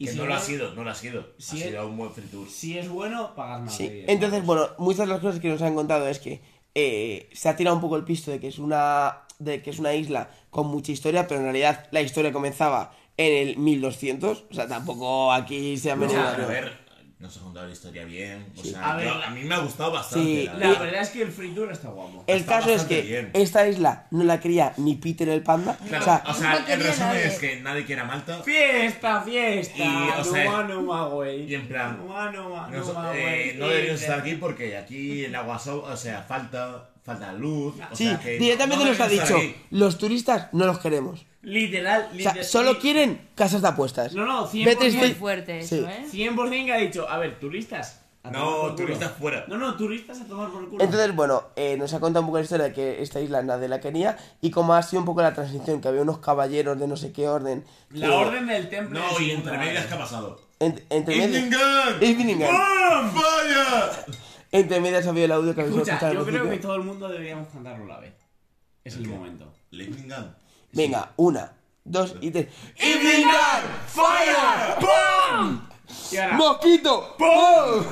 Y 0.00 0.06
Que 0.06 0.12
si 0.12 0.18
no 0.18 0.26
lo 0.26 0.34
ha 0.34 0.40
sido, 0.40 0.74
no 0.74 0.84
lo 0.84 0.90
ha 0.90 0.94
sido. 0.94 1.26
Si 1.38 1.56
ha 1.60 1.64
es- 1.64 1.70
sido 1.70 1.88
un 1.88 1.96
buen 1.98 2.12
free 2.12 2.26
tour. 2.26 2.48
Si 2.48 2.78
es 2.78 2.88
bueno, 2.88 3.34
pagas 3.34 3.60
más. 3.62 3.74
Sí. 3.76 3.88
de 3.88 3.94
10 3.94 4.08
Entonces, 4.08 4.44
bueno, 4.46 4.68
muchas 4.78 5.06
de 5.08 5.12
las 5.12 5.20
cosas 5.20 5.40
que 5.40 5.48
nos 5.48 5.60
han 5.62 5.74
contado 5.74 6.06
es 6.08 6.18
que 6.20 6.40
eh, 6.74 7.28
se 7.32 7.48
ha 7.48 7.56
tirado 7.56 7.74
un 7.76 7.82
poco 7.82 7.96
el 7.96 8.04
pisto 8.04 8.30
de 8.30 8.38
que 8.38 8.46
es 8.48 8.58
una 8.60 9.22
de 9.38 9.62
que 9.62 9.70
es 9.70 9.78
una 9.78 9.94
isla 9.94 10.30
con 10.50 10.66
mucha 10.68 10.92
historia, 10.92 11.26
pero 11.26 11.40
en 11.40 11.44
realidad 11.46 11.86
la 11.90 12.00
historia 12.00 12.32
comenzaba 12.32 12.92
en 13.16 13.48
el 13.48 13.56
1200, 13.56 14.44
o 14.50 14.54
sea, 14.54 14.68
tampoco 14.68 15.32
aquí 15.32 15.76
se 15.76 15.90
ha 15.90 15.96
No, 15.96 16.02
venido 16.02 16.22
pero 16.34 16.44
a 16.44 16.46
ver, 16.48 16.88
nos 17.18 17.36
ha 17.36 17.40
contado 17.40 17.66
la 17.66 17.72
historia 17.72 18.04
bien. 18.04 18.46
O 18.56 18.62
sea, 18.62 18.92
A 18.92 18.96
ver, 18.96 19.06
yo- 19.08 19.14
a 19.24 19.30
mí 19.30 19.42
me 19.42 19.54
ha 19.56 19.58
gustado 19.58 19.90
bastante. 19.90 20.24
Sí, 20.24 20.46
la 20.46 20.52
La 20.54 20.58
verdad. 20.68 20.82
verdad 20.84 21.02
es 21.02 21.08
que 21.10 21.22
el 21.22 21.32
fritura 21.32 21.72
está 21.72 21.88
guapo. 21.88 22.22
El 22.28 22.38
Está 22.38 22.58
caso 22.60 22.70
es 22.72 22.84
que 22.84 23.02
bien. 23.02 23.30
esta 23.34 23.68
isla 23.68 24.06
no 24.12 24.22
la 24.22 24.38
quería 24.38 24.72
ni 24.76 24.94
Peter 24.94 25.28
el 25.28 25.42
panda, 25.42 25.76
Claro, 25.88 26.02
o 26.02 26.04
sea, 26.04 26.22
o 26.28 26.34
sea, 26.34 26.60
no 26.60 26.66
el 26.68 26.80
resumen 26.80 27.08
nadie. 27.08 27.26
es 27.26 27.38
que 27.40 27.60
nadie 27.60 27.84
quiere 27.84 28.02
a 28.02 28.04
Malta. 28.04 28.40
¡Fiesta, 28.44 29.22
fiesta! 29.22 29.78
Y, 29.78 30.20
o 30.20 30.24
sea, 30.24 30.44
Numa, 30.44 30.62
numa, 30.64 31.08
güey. 31.08 31.42
y 31.50 31.54
en 31.56 31.66
plan, 31.66 31.98
No, 32.06 32.14
eh, 32.14 32.30
güey. 32.32 33.56
no 33.56 33.66
deberíamos 33.68 34.00
estar 34.00 34.20
aquí 34.20 34.34
porque 34.36 34.76
aquí 34.76 35.24
el 35.24 35.34
agua, 35.34 35.58
so- 35.58 35.82
o 35.82 35.96
sea, 35.96 36.22
falta, 36.22 36.88
falta 37.08 37.32
luz. 37.32 37.74
O 37.90 37.96
sí, 37.96 38.04
sea, 38.04 38.20
que 38.20 38.38
directamente 38.38 38.84
no 38.84 38.90
nos 38.90 39.00
ha 39.00 39.08
dicho, 39.08 39.36
aquí. 39.36 39.54
los 39.70 39.98
turistas 39.98 40.48
no 40.52 40.66
los 40.66 40.78
queremos. 40.78 41.26
Literal, 41.42 42.08
O 42.10 42.14
literal. 42.14 42.34
sea, 42.34 42.44
solo 42.44 42.78
quieren 42.78 43.28
casas 43.34 43.62
de 43.62 43.68
apuestas. 43.68 44.12
No, 44.12 44.26
no, 44.26 44.46
100%. 44.48 44.64
Vete 44.64 44.90
Muy 44.98 45.14
fuerte 45.14 45.58
eso, 45.60 45.76
Sí. 45.76 45.84
¿eh? 45.88 46.06
100% 46.10 46.64
que 46.66 46.72
ha 46.72 46.76
dicho, 46.78 47.08
a 47.08 47.18
ver, 47.18 47.38
turistas, 47.40 48.02
A 48.24 48.30
No, 48.32 48.74
turistas 48.74 49.12
fuera. 49.12 49.44
No, 49.48 49.56
no, 49.56 49.74
turistas 49.76 50.20
a 50.20 50.24
tomar 50.26 50.50
por 50.50 50.62
el 50.64 50.68
culo. 50.68 50.82
Entonces, 50.84 51.14
bueno, 51.14 51.44
eh, 51.56 51.76
nos 51.78 51.94
ha 51.94 52.00
contado 52.00 52.22
un 52.22 52.26
poco 52.26 52.38
la 52.38 52.44
historia 52.44 52.66
de 52.66 52.72
que 52.74 53.00
esta 53.00 53.20
isla 53.20 53.40
nadie 53.42 53.68
la 53.68 53.80
quería 53.80 54.18
y 54.42 54.50
cómo 54.50 54.74
ha 54.74 54.82
sido 54.82 55.00
un 55.00 55.06
poco 55.06 55.22
la 55.22 55.32
transición, 55.32 55.80
que 55.80 55.88
había 55.88 56.02
unos 56.02 56.18
caballeros 56.18 56.78
de 56.78 56.88
no 56.88 56.96
sé 56.96 57.12
qué 57.12 57.28
orden. 57.28 57.64
La 57.92 58.08
que- 58.08 58.12
orden 58.12 58.46
del 58.48 58.68
templo. 58.68 58.98
No, 59.00 59.16
de 59.18 59.24
y 59.24 59.30
entre 59.30 59.56
medias. 59.56 59.86
¿qué 59.86 59.94
ha 59.94 59.98
pasado? 59.98 60.38
en- 60.60 60.82
entre 60.90 61.16
medias. 61.16 61.44
Islingan. 62.02 62.50
¡Bum! 62.50 63.14
¡Vaya! 63.14 63.90
Entre 64.50 64.80
medias 64.80 65.06
había 65.06 65.26
el 65.26 65.32
audio 65.32 65.54
que 65.54 65.60
habéis 65.60 65.76
Escucha, 65.76 65.94
escuchado 65.94 66.14
yo 66.14 66.24
creo 66.24 66.48
que 66.50 66.58
todo 66.58 66.74
el 66.76 66.82
mundo 66.82 67.08
deberíamos 67.08 67.48
cantarlo 67.48 67.84
a 67.84 67.88
la 67.88 68.00
vez. 68.00 68.14
Es 68.84 68.96
el 68.96 69.06
momento. 69.06 69.52
¡Islingan! 69.70 70.36
Venga, 70.72 71.12
una, 71.16 71.52
dos 71.84 72.16
y 72.20 72.30
tres. 72.30 72.48
¡Islingan! 72.76 73.62
¡Fire! 73.86 74.36
Ahora, 74.80 76.36
¡Mosquito! 76.36 77.16
¡Pum! 77.18 77.84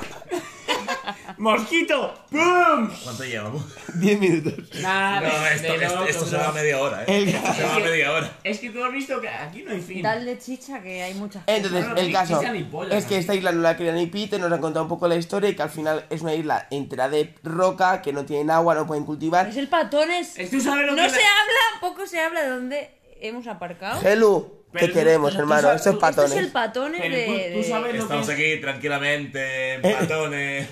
¡Mosquito! 1.39 2.15
¡Pum! 2.31 2.91
¿Cuánto 3.05 3.25
llevamos? 3.25 3.63
Diez 3.95 4.19
minutos. 4.19 4.55
Nada, 4.81 5.21
No, 5.21 5.41
de- 5.45 5.55
esto, 5.55 5.73
de 5.73 5.85
esto, 5.85 5.95
loco, 5.97 6.09
esto 6.09 6.25
se 6.25 6.31
bro. 6.37 6.39
va 6.45 6.49
a 6.49 6.53
media 6.53 6.81
hora, 6.81 7.03
¿eh? 7.03 7.05
El- 7.09 7.29
Esto 7.29 7.55
se 7.55 7.63
va 7.63 7.75
a 7.75 7.79
media 7.79 8.13
hora. 8.13 8.33
Es 8.43 8.59
que 8.59 8.71
tú 8.71 8.83
has 8.85 8.93
visto 8.93 9.21
que 9.21 9.29
aquí 9.29 9.63
no 9.63 9.73
hay 9.73 9.81
fin. 9.83 10.03
Dale 10.03 10.39
chicha 10.39 10.81
que 10.83 11.03
hay 11.03 11.15
muchas 11.15 11.43
Entonces, 11.47 11.83
No, 11.85 11.95
no, 11.95 11.97
el 12.01 12.07
ni 12.07 12.13
caso 12.13 12.39
pizza 12.39 12.53
ni 12.53 12.63
pollo, 12.65 12.91
es 12.93 13.05
que 13.05 13.15
¿no? 13.15 13.21
esta 13.21 13.35
isla 13.35 13.53
no 13.53 13.61
la 13.61 13.77
quería 13.77 13.93
ni 13.93 14.07
Pete, 14.07 14.39
nos 14.39 14.51
han 14.51 14.61
contado 14.61 14.85
un 14.85 14.89
poco 14.89 15.07
la 15.09 15.17
historia 15.17 15.51
y 15.51 15.55
que 15.57 15.63
al 15.63 15.71
final 15.71 16.07
es 16.09 16.23
una 16.23 16.35
isla 16.35 16.67
entera 16.71 17.09
de 17.09 17.35
roca, 17.43 18.01
que 18.03 18.13
no 18.13 18.25
tienen 18.25 18.51
agua, 18.51 18.75
no 18.75 18.87
pueden 18.87 19.05
cultivar. 19.05 19.47
Es 19.49 19.57
el 19.57 19.69
patones. 19.69 20.39
Es- 20.39 20.51
¿Tú 20.51 20.61
sabes 20.61 20.87
lo 20.87 20.93
no 20.95 21.03
que 21.03 21.11
se 21.11 21.17
la- 21.17 21.23
habla, 21.23 21.81
poco 21.81 22.07
se 22.07 22.21
habla 22.21 22.43
de 22.43 22.49
dónde 22.49 22.91
hemos 23.21 23.47
aparcado. 23.47 24.01
Helu, 24.07 24.65
Pero 24.73 24.87
te 24.87 24.93
tú- 24.93 24.99
queremos, 24.99 25.33
tú 25.35 25.39
hermano, 25.41 25.63
sabes- 25.63 25.77
esto 25.81 25.91
es 25.91 25.99
tú- 25.99 26.07
Esto 26.07 26.23
es 26.23 26.31
patones. 26.31 26.45
el 26.47 26.53
patones 26.53 27.01
Pero 27.03 27.15
de, 27.17 27.25
tú- 27.27 27.33
tú 27.33 27.59
de- 27.59 27.65
sabes- 27.69 27.95
lo 27.95 28.03
Estamos 28.03 28.27
que- 28.27 28.33
aquí 28.33 28.61
tranquilamente, 28.61 29.75
en 29.75 29.83
patones. 29.83 30.69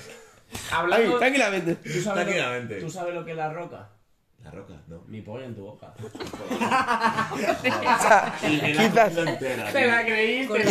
Ay, 0.55 0.61
Hablando... 0.73 1.19
tranquilamente. 1.19 1.75
¿tú 1.77 1.89
sabes, 2.01 2.25
Tranquilamente. 2.25 2.75
lo, 2.81 2.87
¿Tú 2.87 2.91
sabes 2.91 3.15
lo 3.15 3.25
que 3.25 3.31
es 3.33 3.37
la 3.37 3.53
roca? 3.53 3.91
La 4.43 4.51
roca, 4.51 4.75
no. 4.89 5.03
Mi 5.07 5.21
polla 5.23 5.47
en 5.47 5.55
tu 5.55 5.63
boca. 5.65 5.95
Quizás 8.41 9.13
Te 9.73 9.87
la 9.87 10.05
creíste, 10.05 10.65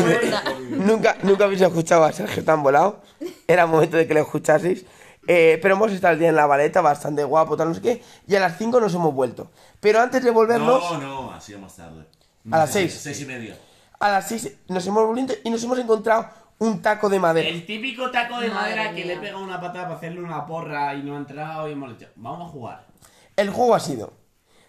nunca, 0.70 1.18
nunca 1.24 1.46
habéis 1.46 1.62
escuchado 1.62 2.04
a 2.04 2.12
Sergio 2.12 2.44
tan 2.44 2.62
volado. 2.62 3.02
Era 3.48 3.66
momento 3.66 3.98
de 3.98 4.08
que 4.08 4.13
lo 4.13 4.22
escuchaseis. 4.22 4.86
Eh, 5.25 5.58
pero 5.62 5.75
hemos 5.75 5.92
estado 5.92 6.13
el 6.13 6.20
día 6.20 6.30
en 6.30 6.36
la 6.36 6.46
baleta, 6.46 6.82
bastante 6.82 7.24
guapo, 7.24 7.56
tal, 7.56 7.70
no 7.70 7.75
sé 7.75 7.82
qué. 7.82 8.04
Y 8.28 8.36
a 8.36 8.42
las 8.42 8.58
5 8.58 8.80
nos 8.82 8.94
hemos 8.94 9.13
vuelto. 9.13 9.52
Pero 9.80 10.02
antes 10.02 10.22
de 10.24 10.32
volvernos, 10.32 10.84
No, 10.92 10.98
no, 11.00 11.32
ha 11.34 11.40
sido 11.40 11.60
más 11.60 11.75
tarde. 11.75 12.06
a 12.52 12.58
las 12.58 12.72
Seis, 12.72 12.92
6. 12.92 13.02
Seis 13.02 13.22
y 13.22 13.25
media. 13.25 13.58
A 14.00 14.10
las 14.12 14.28
6 14.28 14.52
nos 14.68 14.86
hemos 14.86 15.08
vuelto 15.08 15.34
y 15.44 15.50
nos 15.50 15.63
hemos 15.63 15.80
encontrado 15.80 16.28
un 16.63 16.82
taco 16.82 17.10
de 17.10 17.20
madera. 17.20 17.48
El 17.48 17.65
típico 17.65 18.10
taco 18.12 18.39
de 18.39 18.50
Madre 18.50 18.75
madera 18.75 18.89
que 18.96 19.03
mía. 19.05 19.15
le 19.15 19.17
pega 19.17 19.38
una 19.38 19.60
patada 19.60 19.84
para 19.86 19.96
hacerle 19.98 20.22
una 20.22 20.46
porra 20.46 20.93
y 20.96 21.03
no 21.03 21.15
ha 21.15 21.17
entrado 21.17 21.67
y 21.70 21.74
hemos 21.74 21.98
dicho, 21.98 22.12
vamos 22.15 22.50
a 22.50 22.51
jugar. 22.51 22.88
El 23.36 23.50
juego 23.50 23.75
ha 23.75 23.79
sido. 23.79 24.13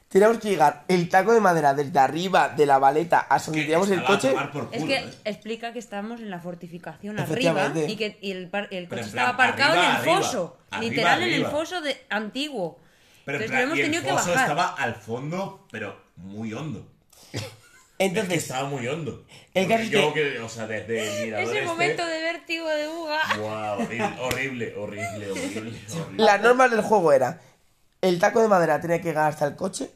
Tenemos 0.09 0.39
que 0.39 0.51
llegar 0.51 0.85
el 0.87 1.09
taco 1.09 1.33
de 1.33 1.41
madera 1.41 1.75
desde 1.75 1.99
arriba 1.99 2.49
de 2.49 2.67
la 2.67 2.79
baleta 2.79 3.19
hasta 3.21 3.51
donde 3.51 3.67
tiramos 3.67 3.91
el 3.91 4.05
coche. 4.05 4.33
Es 4.71 4.85
que 4.85 4.97
¿eh? 4.97 5.11
explica 5.25 5.73
que 5.73 5.81
estamos 5.81 6.21
en 6.21 6.31
la 6.31 6.39
fortificación 6.39 7.19
arriba 7.19 7.33
Efectivamente. 7.33 7.91
y 7.93 7.97
que 7.97 8.19
y 8.21 8.31
el, 8.31 8.49
par- 8.49 8.69
el 8.71 8.89
coche 8.89 9.01
en 9.03 9.07
estaba 9.09 9.37
plan, 9.37 9.49
aparcado 9.51 9.73
arriba, 9.73 9.85
en 9.87 9.91
el 9.91 9.97
arriba. 10.03 10.17
foso. 10.23 10.57
Arriba, 10.71 10.91
literal 10.91 11.23
en 11.23 11.29
el 11.29 11.35
arriba. 11.35 11.51
foso 11.51 11.81
de 11.81 11.97
antiguo. 12.11 12.79
Pero 13.25 13.39
en 13.39 13.43
Entonces 13.45 13.51
plan, 13.51 13.63
hemos 13.65 13.79
y 13.79 13.81
el 13.81 13.87
tenido 13.91 14.03
que 14.05 14.11
foso 14.19 14.31
bajar. 14.31 14.43
estaba 14.51 14.67
al 14.75 14.95
fondo, 14.95 15.67
pero 15.73 16.01
muy 16.17 16.53
hondo. 16.53 16.87
Es 17.97 18.13
que 18.13 18.19
Entonces, 18.19 18.43
estaba 18.43 18.69
muy 18.69 18.87
hondo. 18.89 19.25
El 19.55 19.69
caso 19.69 19.85
yo 19.85 20.13
que- 20.13 20.33
que, 20.35 20.41
o 20.41 20.49
sea, 20.49 20.67
desde 20.67 21.07
el 21.21 21.25
mirador 21.27 21.45
Ese 21.47 21.55
este- 21.59 21.67
momento 21.67 22.05
de 22.07 22.21
vértigo 22.23 22.69
de 22.69 22.89
Uga. 22.89 23.21
Buah, 23.39 23.73
horrible, 23.75 24.17
horrible, 24.21 24.75
horrible, 24.77 25.31
horrible, 25.31 25.79
las 26.17 26.43
normas 26.43 26.71
del 26.73 26.81
juego 26.83 27.13
era: 27.13 27.41
el 28.03 28.19
taco 28.19 28.43
de 28.43 28.49
madera 28.49 28.81
tenía 28.81 28.99
que 28.99 29.09
llegar 29.09 29.29
hasta 29.29 29.47
el 29.47 29.55
coche, 29.55 29.91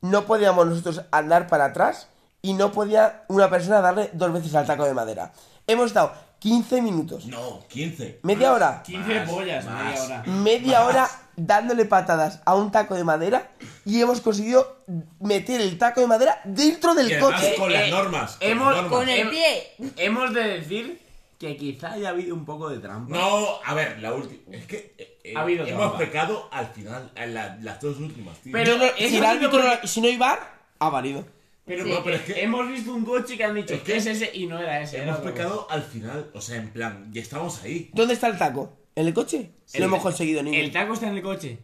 no 0.00 0.24
podíamos 0.24 0.66
nosotros 0.66 1.02
andar 1.10 1.48
para 1.48 1.66
atrás 1.66 2.08
y 2.40 2.54
no 2.54 2.72
podía 2.72 3.24
una 3.28 3.50
persona 3.50 3.80
darle 3.82 4.08
dos 4.14 4.32
veces 4.32 4.54
al 4.54 4.66
taco 4.66 4.84
de 4.86 4.94
madera. 4.94 5.32
Hemos 5.66 5.86
estado 5.88 6.12
15 6.38 6.80
minutos, 6.82 7.26
No, 7.26 7.62
15. 7.68 8.20
media 8.22 8.52
hora, 8.52 8.82
15 8.82 9.20
Más, 9.20 9.28
pollas, 9.30 9.64
más. 9.66 9.84
media 9.84 10.02
hora. 10.02 10.22
media 10.26 10.78
Más. 10.80 10.88
hora 10.88 11.10
dándole 11.36 11.84
patadas 11.84 12.40
a 12.46 12.54
un 12.54 12.72
taco 12.72 12.94
de 12.96 13.04
madera 13.04 13.50
y 13.84 14.00
hemos 14.00 14.20
conseguido 14.20 14.84
meter 15.20 15.60
el 15.60 15.76
taco 15.78 16.00
de 16.00 16.06
madera 16.06 16.40
dentro 16.44 16.92
Y 16.92 16.96
del 16.96 17.06
además 17.12 17.40
coche. 17.40 17.54
con 17.56 17.70
Eh, 17.70 17.74
las 17.74 17.88
eh, 17.88 17.90
normas. 17.90 18.36
Con 18.36 18.48
hemos- 18.48 18.66
las 18.74 18.82
normas. 18.82 18.98
Con 19.00 19.08
el 19.08 19.20
Em- 19.20 19.30
pie. 19.30 19.62
Hemos 19.96 20.32
de 20.34 20.42
decir 20.42 21.00
que 21.38 21.56
quizá 21.56 21.92
haya 21.92 22.10
habido 22.10 22.34
un 22.34 22.44
poco 22.44 22.68
de 22.68 22.78
trampa. 22.78 23.16
No, 23.16 23.46
a 23.64 23.74
ver, 23.74 23.98
la 24.00 24.12
última. 24.14 24.56
Es 24.56 24.66
que 24.66 24.94
eh, 24.96 25.18
eh, 25.24 25.32
Ha 25.36 25.40
habido 25.40 25.66
hemos 25.66 25.80
trampa. 25.80 25.98
pecado 25.98 26.48
al 26.52 26.66
final, 26.68 27.10
en 27.16 27.34
la- 27.34 27.56
las 27.62 27.80
dos 27.80 27.98
últimas, 27.98 28.38
tío. 28.38 28.52
Pero- 28.52 28.78
no- 28.78 28.84
si, 28.96 29.16
el 29.16 29.24
árbitro 29.24 29.50
porque- 29.50 29.78
no- 29.82 29.88
si 29.88 30.00
no 30.00 30.06
hay 30.08 30.16
bar, 30.16 30.38
ha 30.78 30.88
valido. 30.88 31.24
Pero, 31.64 31.84
Sí. 31.84 31.90
porque 31.90 32.02
pero 32.04 32.16
es 32.16 32.22
que- 32.22 32.42
hemos 32.42 32.68
visto 32.68 32.92
un 32.92 33.04
coche 33.04 33.36
que 33.36 33.44
han 33.44 33.54
dicho 33.54 33.74
Es 33.74 33.82
que 33.82 33.96
es 33.96 34.06
ese 34.06 34.30
y 34.34 34.46
no 34.46 34.58
era 34.58 34.80
ese. 34.80 34.96
era 34.96 35.06
hemos 35.06 35.18
otro 35.20 35.32
pecado 35.32 35.66
al 35.70 35.82
final, 35.82 36.28
o 36.34 36.40
sea, 36.40 36.56
en 36.56 36.70
plan, 36.70 37.08
ya 37.12 37.22
estamos 37.22 37.62
ahí. 37.62 37.88
¿Dónde 37.92 38.14
está 38.14 38.26
el 38.28 38.36
taco? 38.38 38.76
¿En 38.94 39.06
el 39.06 39.14
coche? 39.14 39.38
coche. 39.38 39.50
no 39.74 39.78
El- 39.78 39.82
hemos 39.84 40.02
conseguido 40.02 40.40
El 40.40 40.46
ninguno. 40.50 40.72
taco 40.72 40.92
está 40.94 41.08
en 41.08 41.16
el 41.16 41.22
coche. 41.22 41.58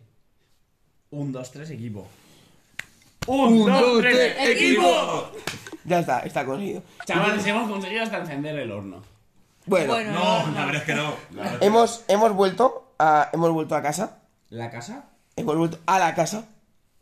Un, 1.10 1.32
dos, 1.32 1.50
tres, 1.50 1.70
equipo. 1.70 2.06
Un, 3.26 3.52
Un, 3.62 3.66
dos, 3.66 3.80
dos, 3.80 4.00
tres, 4.00 4.34
tres, 4.36 4.48
equipo. 4.56 5.30
Ya 5.84 6.00
está, 6.00 6.20
está 6.20 6.44
conseguido. 6.44 6.82
Chavales, 7.06 7.46
hemos 7.46 7.70
conseguido 7.70 8.02
hasta 8.02 8.18
encender 8.18 8.58
el 8.58 8.70
horno. 8.72 9.02
Bueno, 9.66 9.92
Bueno, 9.94 10.12
No, 10.12 10.46
no, 10.46 10.52
la 10.54 10.64
verdad 10.66 10.80
es 10.82 10.86
que 10.86 10.94
no. 10.94 11.02
la 11.32 11.42
verdad 11.42 11.52
es 11.54 11.58
que 11.60 11.66
hemos, 11.66 12.04
hemos 12.08 12.32
vuelto 12.34 12.92
a, 12.98 13.28
hemos 13.32 13.50
vuelto 13.52 13.74
a 13.76 13.82
casa. 13.82 14.18
¿La 14.50 14.70
casa? 14.70 15.10
Hemos 15.36 15.56
vuelto 15.56 15.78
a 15.86 15.98
la 15.98 16.14
casa 16.14 16.46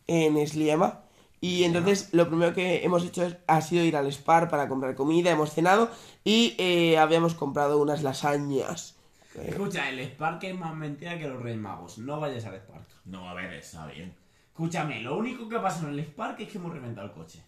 en 0.09 0.45
Sliema. 0.47 1.01
Y 1.41 1.63
entonces 1.65 2.09
lo 2.13 2.29
primero 2.29 2.55
que 2.55 2.83
hemos 2.85 3.05
hecho 3.05 3.25
es- 3.25 3.37
ha 3.47 3.61
sido 3.61 3.85
ir 3.85 3.97
al 3.97 4.11
Spar 4.13 4.49
para 4.49 4.69
comprar 4.69 4.95
comida, 4.97 5.31
hemos 5.31 5.53
cenado 5.53 5.91
y 6.25 6.55
eh, 6.59 6.99
habíamos 6.99 7.35
comprado 7.35 7.79
unas 7.79 8.03
lasañas. 8.03 8.96
Escucha, 9.45 9.88
el 9.90 10.00
Spark 10.00 10.43
es 10.45 10.55
más 10.55 10.75
mentira 10.75 11.19
que 11.19 11.28
los 11.28 11.43
Reyes 11.43 11.59
Magos. 11.61 11.99
No 11.99 12.21
vayas 12.21 12.45
al 12.47 12.57
Spark. 12.57 12.87
no. 13.05 13.21
No, 13.21 13.28
a 13.31 13.35
ver, 13.35 13.52
está 13.55 13.87
bien. 13.87 14.14
Escúchame, 14.50 15.00
lo 15.00 15.16
único 15.19 15.49
que 15.49 15.59
pasa 15.59 15.81
en 15.87 15.90
el 15.95 16.00
Spark 16.05 16.40
es 16.40 16.49
que 16.49 16.59
hemos 16.59 16.73
reventado 16.73 17.07
el 17.07 17.12
coche. 17.12 17.43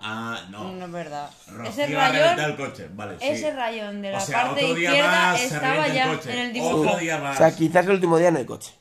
Ah, 0.00 0.46
no. 0.50 0.72
No 0.72 0.84
es 0.84 0.92
verdad. 0.92 1.28
Rocío 1.48 1.70
Ese 1.84 1.96
ha 1.96 2.08
reventado 2.12 2.50
el 2.50 2.56
rayón, 2.56 2.70
coche, 2.70 2.88
vale, 2.94 3.18
sí. 3.18 3.26
ese 3.26 3.50
rayón 3.52 4.00
de 4.02 4.12
la 4.12 4.18
O 4.18 4.20
sea, 4.20 4.42
parte 4.44 4.64
otro 4.64 4.74
día 4.76 4.90
izquierda 4.90 5.10
más 5.12 5.38
se 5.40 5.46
estaba 5.46 5.66
revienta 5.74 5.94
ya 5.94 6.10
el 6.12 6.16
coche. 6.18 6.32
en 6.32 6.38
el 6.38 6.52
dibujo. 6.52 6.76
Otro 6.80 6.96
día 6.98 7.16
o 7.16 7.20
más. 7.20 7.36
sea, 7.38 7.56
quizás 7.56 7.84
el 7.86 7.90
último 7.92 8.18
día 8.18 8.30
no 8.30 8.38
hay 8.38 8.44
coche. 8.46 8.72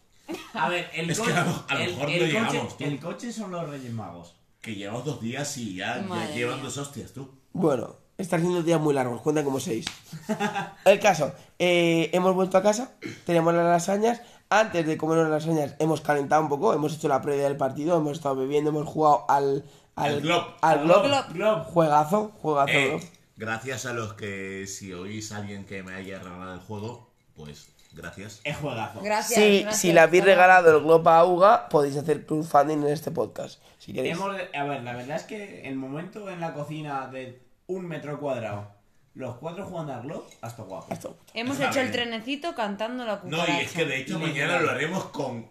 A 0.54 0.70
ver, 0.70 0.90
el 0.94 1.10
Es 1.10 1.18
que 1.20 1.26
coche. 1.26 1.38
a 1.38 1.44
lo- 1.46 1.66
a 1.70 1.74
lo 1.74 1.80
el, 1.80 1.90
mejor 1.92 2.10
el 2.10 2.16
no 2.20 2.20
coche, 2.20 2.52
llegamos, 2.52 2.78
tú. 2.78 2.84
el 2.84 3.00
coche 3.00 3.32
son 3.34 3.52
los 3.52 3.68
Reyes 3.70 3.94
Magos. 3.94 4.36
Que 4.62 4.76
llevamos 4.76 5.06
dos 5.06 5.22
días 5.22 5.58
y 5.58 5.76
ya, 5.76 5.96
ya 5.96 6.02
Madre 6.04 6.36
llevan 6.36 6.56
mía. 6.58 6.64
dos 6.66 6.78
hostias, 6.78 7.14
tú. 7.14 7.34
Bueno, 7.54 7.96
están 8.18 8.42
siendo 8.42 8.64
días 8.64 8.82
muy 8.82 8.94
largos, 8.94 9.22
cuentan 9.22 9.46
como 9.46 9.60
seis. 9.60 9.86
El 10.86 11.00
caso, 11.00 11.34
eh, 11.60 12.10
hemos 12.14 12.34
vuelto 12.34 12.58
a 12.58 12.64
casa, 12.64 12.92
tenemos 13.26 13.54
las 13.54 13.66
lasañas. 13.66 14.22
Antes 14.50 14.88
de 14.88 14.98
comer 14.98 15.18
las 15.20 15.30
lasañas 15.30 15.76
hemos 15.80 16.02
calentado 16.02 16.42
un 16.42 16.50
poco, 16.50 16.74
hemos 16.74 16.96
hecho 16.96 17.10
la 17.10 17.22
previa 17.22 17.44
del 17.44 17.58
partido, 17.58 17.98
hemos 17.98 18.14
estado 18.14 18.36
bebiendo, 18.36 18.70
hemos 18.70 18.88
jugado 18.88 19.26
al... 19.30 19.66
Al 19.96 20.14
Al 20.14 20.22
Glob. 20.22 20.44
Al 20.62 20.84
Glob. 20.84 21.04
Glob. 21.06 21.34
Glob. 21.34 21.64
Juegazo, 21.66 22.32
juegazo. 22.42 22.72
Eh, 22.72 22.90
Glob. 22.90 23.02
gracias 23.36 23.86
a 23.88 23.94
los 23.94 24.14
que 24.14 24.66
si 24.68 24.94
oís 24.94 25.32
a 25.32 25.38
alguien 25.38 25.66
que 25.66 25.84
me 25.84 25.94
haya 25.96 26.20
regalado 26.20 26.54
el 26.54 26.60
juego, 26.60 27.10
pues 27.36 27.70
gracias. 27.94 28.42
Es 28.44 28.58
juegazo. 28.58 29.02
Gracias. 29.02 29.40
Si, 29.40 29.62
gracias. 29.62 29.82
si 29.82 29.94
le 29.94 30.00
habéis 30.00 30.24
regalado 30.24 30.78
el 30.78 30.84
Globo 30.84 31.10
a 31.10 31.26
Uga, 31.26 31.68
podéis 31.70 31.98
hacer 31.98 32.26
crowdfunding 32.26 32.78
en 32.78 32.88
este 32.88 33.12
podcast, 33.12 33.60
si 33.80 33.92
queréis. 33.92 34.16
Hemos 34.16 34.30
a 34.30 34.64
ver, 34.64 34.84
la 34.84 34.94
verdad 34.96 35.18
es 35.18 35.24
que 35.24 35.68
el 35.68 35.76
momento 35.76 36.30
en 36.30 36.40
la 36.40 36.54
cocina 36.54 37.08
de 37.08 37.47
un 37.68 37.86
metro 37.88 38.20
cuadrado, 38.20 38.72
los 39.16 39.36
cuatro 39.38 39.66
jugando 39.66 39.94
al 39.94 40.02
globo, 40.04 40.28
hasta 40.42 40.64
guapo. 40.64 40.88
Hemos 41.34 41.58
Está 41.60 41.70
hecho 41.70 41.82
el 41.82 41.92
trenecito 41.92 42.56
cantando 42.56 43.06
la 43.06 43.16
No, 43.16 43.22
cucaracha. 43.22 43.62
y 43.62 43.66
es 43.66 43.72
que 43.72 43.86
de 43.86 43.98
hecho 44.02 44.20
mañana 44.20 44.60
lo 44.60 44.70
haremos 44.72 45.06
con 45.06 45.46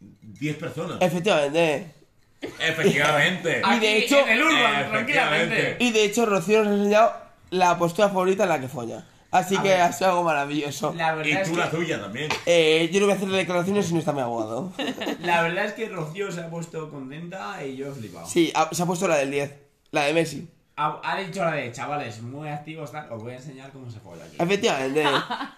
10 0.00 0.56
personas. 0.56 0.98
Efectivamente. 1.00 1.94
Efectivamente. 2.58 3.62
Y 3.76 3.78
de 3.78 3.98
hecho- 3.98 4.18
en 4.18 4.28
el 4.30 4.42
Urban, 4.42 4.80
Efectivamente. 4.80 4.90
tranquilamente. 4.90 5.76
Y 5.84 5.92
de 5.92 6.04
hecho, 6.04 6.26
Rocío 6.26 6.64
nos 6.64 6.72
ha 6.72 6.76
enseñado 6.76 7.12
la 7.50 7.78
postura 7.78 8.08
favorita 8.08 8.42
en 8.44 8.48
la 8.48 8.60
que 8.60 8.68
folla. 8.68 9.04
Así 9.30 9.56
A 9.56 9.62
que 9.62 9.68
ver. 9.68 9.80
ha 9.80 9.92
sido 9.92 10.10
algo 10.10 10.24
maravilloso. 10.24 10.92
La 10.94 11.14
verdad, 11.14 11.30
Y 11.30 11.32
es 11.32 11.48
tú 11.48 11.52
que, 11.54 11.58
la 11.60 11.70
tuya 11.70 12.00
también. 12.00 12.28
Eh, 12.44 12.90
yo 12.92 13.00
no 13.00 13.06
voy 13.06 13.14
a 13.14 13.16
hacer 13.16 13.28
declaraciones 13.28 13.86
si 13.86 13.94
no 13.94 14.00
está 14.00 14.12
mi 14.12 14.20
abogado. 14.20 14.72
la 15.22 15.42
verdad 15.42 15.66
es 15.66 15.72
que 15.72 15.88
Rocío 15.88 16.30
se 16.32 16.40
ha 16.42 16.50
puesto 16.50 16.90
contenta 16.90 17.64
y 17.64 17.76
yo 17.76 17.88
he 17.88 17.92
flipado. 17.92 18.26
Sí, 18.26 18.52
ha- 18.54 18.68
se 18.74 18.82
ha 18.82 18.86
puesto 18.86 19.06
la 19.08 19.16
del 19.16 19.30
10, 19.30 19.54
la 19.92 20.02
de 20.04 20.12
Messi. 20.12 20.48
Ha, 20.74 21.00
ha 21.04 21.18
dicho 21.20 21.44
la 21.44 21.52
de 21.52 21.70
chavales, 21.70 22.22
muy 22.22 22.48
activos, 22.48 22.90
tal. 22.92 23.10
Os 23.12 23.22
voy 23.22 23.32
a 23.32 23.36
enseñar 23.36 23.70
cómo 23.72 23.90
se 23.90 24.00
folla 24.00 24.24
aquí. 24.24 24.36
Efectivamente. 24.38 25.04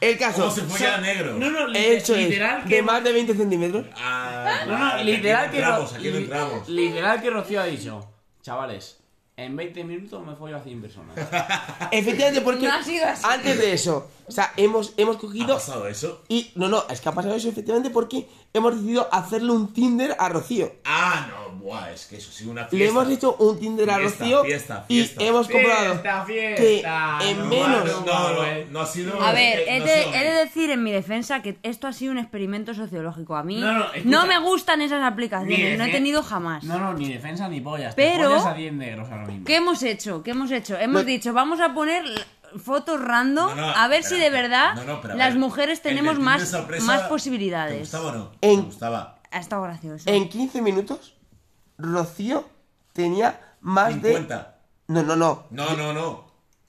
El 0.01 0.19
caso. 0.19 0.43
¿Cómo 0.43 0.51
se 0.55 0.63
folla 0.63 0.95
a 0.97 1.01
negros? 1.01 1.39
No, 1.39 1.51
no, 1.51 1.69
li- 1.69 1.79
Eso 1.79 2.15
es. 2.17 2.29
literal 2.29 2.65
que. 2.65 2.75
De 2.77 2.83
más 2.83 3.05
de 3.05 3.13
20 3.13 3.35
centímetros. 3.35 3.87
Ah, 3.97 4.65
No, 4.67 4.77
no, 4.79 4.87
aquí 4.95 5.05
literal 5.05 5.51
que. 5.51 5.57
entramos, 5.59 5.91
Ro- 5.93 5.97
aquí 5.99 6.09
no 6.09 6.17
li- 6.17 6.23
entramos. 6.25 6.69
Literal 6.69 7.23
que 7.23 7.31
Rocío 7.31 7.61
ha 7.61 7.65
dicho, 7.65 8.09
chavales, 8.43 8.99
En 9.37 9.57
20 9.57 9.83
minutos 9.83 10.25
me 10.25 10.37
follo 10.37 10.57
a 10.57 10.61
100 10.61 10.81
personas. 10.81 11.17
Efectivamente, 11.91 12.41
porque 12.41 12.67
No 12.69 12.73
ha 12.75 12.83
sido 12.85 13.05
así. 13.07 13.25
antes 13.29 13.59
de 13.59 13.73
eso, 13.73 14.09
o 14.29 14.31
sea, 14.33 14.53
hemos, 14.57 14.95
hemos 14.97 15.17
¿Ha 15.17 15.19
cogido 15.19 15.55
pasado 15.55 15.89
eso? 15.89 16.23
y 16.29 16.53
no, 16.55 16.69
no, 16.69 16.85
es 16.89 17.01
que 17.01 17.09
ha 17.09 17.13
pasado 17.13 17.35
eso 17.35 17.49
efectivamente 17.49 17.91
porque 17.91 18.29
hemos 18.55 18.75
decidido 18.77 19.09
hacerle 19.13 19.51
un 19.51 19.73
Tinder 19.73 20.17
a 20.19 20.29
Rocío. 20.29 20.73
Ah, 20.85 21.27
no, 21.29 21.57
buah, 21.59 21.91
es 21.93 22.07
que 22.07 22.17
eso 22.17 22.31
sí, 22.31 22.47
una 22.47 22.67
fiesta. 22.67 22.77
Le 22.77 22.87
hemos 22.89 23.09
hecho 23.11 23.35
un 23.37 23.59
Tinder 23.59 23.91
a 23.91 23.97
Fiesta, 23.99 24.19
Rocío 24.25 24.45
fiesta, 24.45 24.85
y 24.89 24.95
fiesta. 25.03 25.25
hemos 25.25 25.49
comprobado 25.49 25.93
Fiesta, 25.93 26.25
que 26.27 26.63
fiesta, 26.63 27.19
en 27.23 27.39
no, 27.41 27.45
menos 27.47 27.85
No, 27.85 28.01
no, 28.07 28.33
no, 28.33 28.65
no 28.71 28.81
ha 28.81 28.87
sido. 28.87 29.21
A 29.21 29.33
ver, 29.33 29.59
no 29.59 29.73
he 29.73 29.81
ha 29.81 29.85
de, 29.85 30.03
sido 30.05 30.15
he 30.15 30.25
de 30.25 30.31
decir 30.45 30.71
en 30.71 30.83
mi 30.85 30.93
defensa 30.93 31.43
que 31.43 31.59
esto 31.65 31.89
ha 31.89 31.93
sido 31.93 32.13
un 32.13 32.19
experimento 32.19 32.75
sociológico. 32.75 33.35
A 33.35 33.43
mí 33.43 33.57
No, 33.61 33.73
no, 33.73 33.87
no, 34.05 34.27
me 34.27 34.39
gustan 34.39 34.81
esas 34.83 35.03
aplicaciones, 35.03 35.77
no 35.77 35.85
he 35.85 35.91
tenido 35.91 36.23
jamás. 36.23 36.63
No, 36.63 36.79
no, 36.79 36.95
ni 36.95 37.13
defensa 37.13 37.49
ni 37.49 37.61
pollas. 37.61 37.95
Pero- 37.97 38.41
Te 38.43 38.49
a 38.49 38.55
10 38.55 38.73
negros 38.73 39.11
ahora 39.11 39.27
mismo. 39.27 39.45
¿Qué 39.45 39.57
hemos 39.57 39.83
hecho? 39.83 40.23
¿Qué 40.23 40.31
hemos 40.31 40.51
hecho? 40.53 40.79
Hemos 40.79 41.05
dicho, 41.05 41.33
vamos 41.33 41.61
a 41.61 41.75
poner 41.75 42.05
fotos 42.59 43.01
random 43.01 43.49
No, 43.51 43.55
no, 43.57 43.69
a 43.71 43.89
ver 43.89 44.01
espera, 44.01 44.17
si 44.17 44.23
de 44.23 44.31
verdad 44.31 44.75
no, 44.75 44.85
no, 44.85 45.01
pero 45.01 45.15
a 45.15 45.17
las 45.17 45.31
ver, 45.35 45.39
mujeres 45.41 45.83
tenemos 45.83 46.19
más, 46.19 46.49
sorpresa, 46.49 46.85
más 46.87 47.03
¿Te 47.05 47.09
posibilidades. 47.09 47.79
gustaba 47.81 48.09
o 48.11 48.13
no? 48.13 48.33
En- 48.41 48.61
¿Te 48.61 48.67
gustaba? 48.67 49.19
Ha 49.31 49.39
estado 49.41 49.63
gracioso. 49.63 50.05
en 50.09 50.29
15 50.29 50.63
minutos 50.63 51.17
Rocío 51.79 52.49
tenía 52.93 53.41
más 53.61 53.93
50. 53.95 54.37
de 54.37 54.55
no, 54.95 55.03
no, 55.03 55.17
no. 55.17 55.47
No, 55.51 55.75
no, 55.77 55.93
no. 55.93 56.27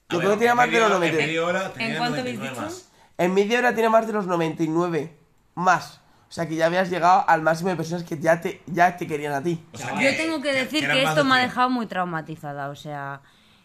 Yo 0.08 0.18
creo 0.18 0.30
que 0.32 0.36
tenía 0.38 0.52
en 0.52 0.56
más 0.56 0.70
de 0.70 0.78
los 0.78 0.86
hora- 0.90 0.94
90. 0.98 1.18
En 1.20 1.26
media 1.26 1.44
hora 1.44 1.72
tenía 1.72 1.98
cuánto 1.98 2.20
habéis 2.20 2.38
99 2.38 2.48
dicho? 2.50 2.60
más. 2.62 2.88
En 3.18 3.34
media 3.34 3.58
hora 3.58 3.74
tiene 3.74 3.88
más 3.90 4.06
de 4.06 4.12
los 4.12 4.26
99 4.26 5.16
más. 5.54 6.00
O 6.28 6.32
sea, 6.32 6.48
que 6.48 6.56
ya 6.56 6.66
habías 6.66 6.90
llegado 6.90 7.24
al 7.28 7.42
máximo 7.42 7.70
de 7.70 7.76
personas 7.76 8.02
que 8.04 8.18
ya 8.18 8.40
te 8.40 8.62
ya 8.66 8.96
te 8.96 9.06
querían 9.06 9.32
a 9.34 9.42
ti. 9.42 9.64
O 9.72 9.78
sea, 9.78 10.00
Yo 10.00 10.16
tengo 10.16 10.40
que 10.42 10.52
decir 10.52 10.86
que 10.88 11.02
esto 11.02 11.16
de 11.16 11.24
me 11.24 11.34
ha 11.34 11.38
100. 11.38 11.48
dejado 11.48 11.70
muy 11.70 11.86
traumatizada, 11.86 12.68
o 12.68 12.74
sea, 12.74 13.20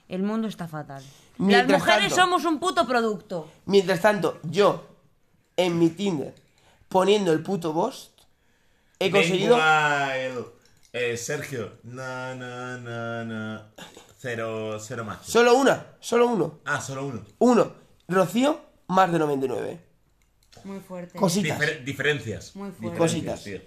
el 0.08 0.22
mundo 0.24 0.48
está 0.48 0.68
fatal. 0.68 1.04
Las 1.50 1.67
mujeres 1.67 2.00
tanto- 2.10 2.15
somos 2.15 2.45
un 2.45 2.60
puto 2.60 2.86
producto. 2.88 3.50
Mientras 3.65 4.01
tanto, 4.01 4.39
yo 4.43 4.86
en 5.57 5.77
mi 5.79 5.89
Tinder 5.89 6.33
poniendo 6.88 7.31
el 7.31 7.41
puto 7.41 7.74
boss 7.74 8.12
he 9.00 9.10
conseguido 9.10 9.57
eh, 10.93 11.17
Sergio. 11.17 11.74
No, 11.83 12.36
no, 12.36 12.77
no, 12.77 13.24
no. 13.25 13.62
Cero, 14.17 14.77
cero 14.79 15.03
más. 15.03 15.25
solo 15.25 15.55
una, 15.55 15.95
solo 16.00 16.27
uno. 16.27 16.60
Ah, 16.65 16.79
solo 16.79 17.05
uno. 17.07 17.24
Uno. 17.39 17.74
Rocío, 18.07 18.60
más 18.88 19.12
de 19.12 19.17
99. 19.19 19.79
Muy 20.65 20.79
fuerte. 20.81 21.17
Cositas. 21.17 21.60
Difer- 21.60 21.83
diferencias. 21.83 22.55
Muy 22.55 22.71
fuerte. 22.71 22.98
Cositas. 23.00 23.43
Tío. 23.43 23.60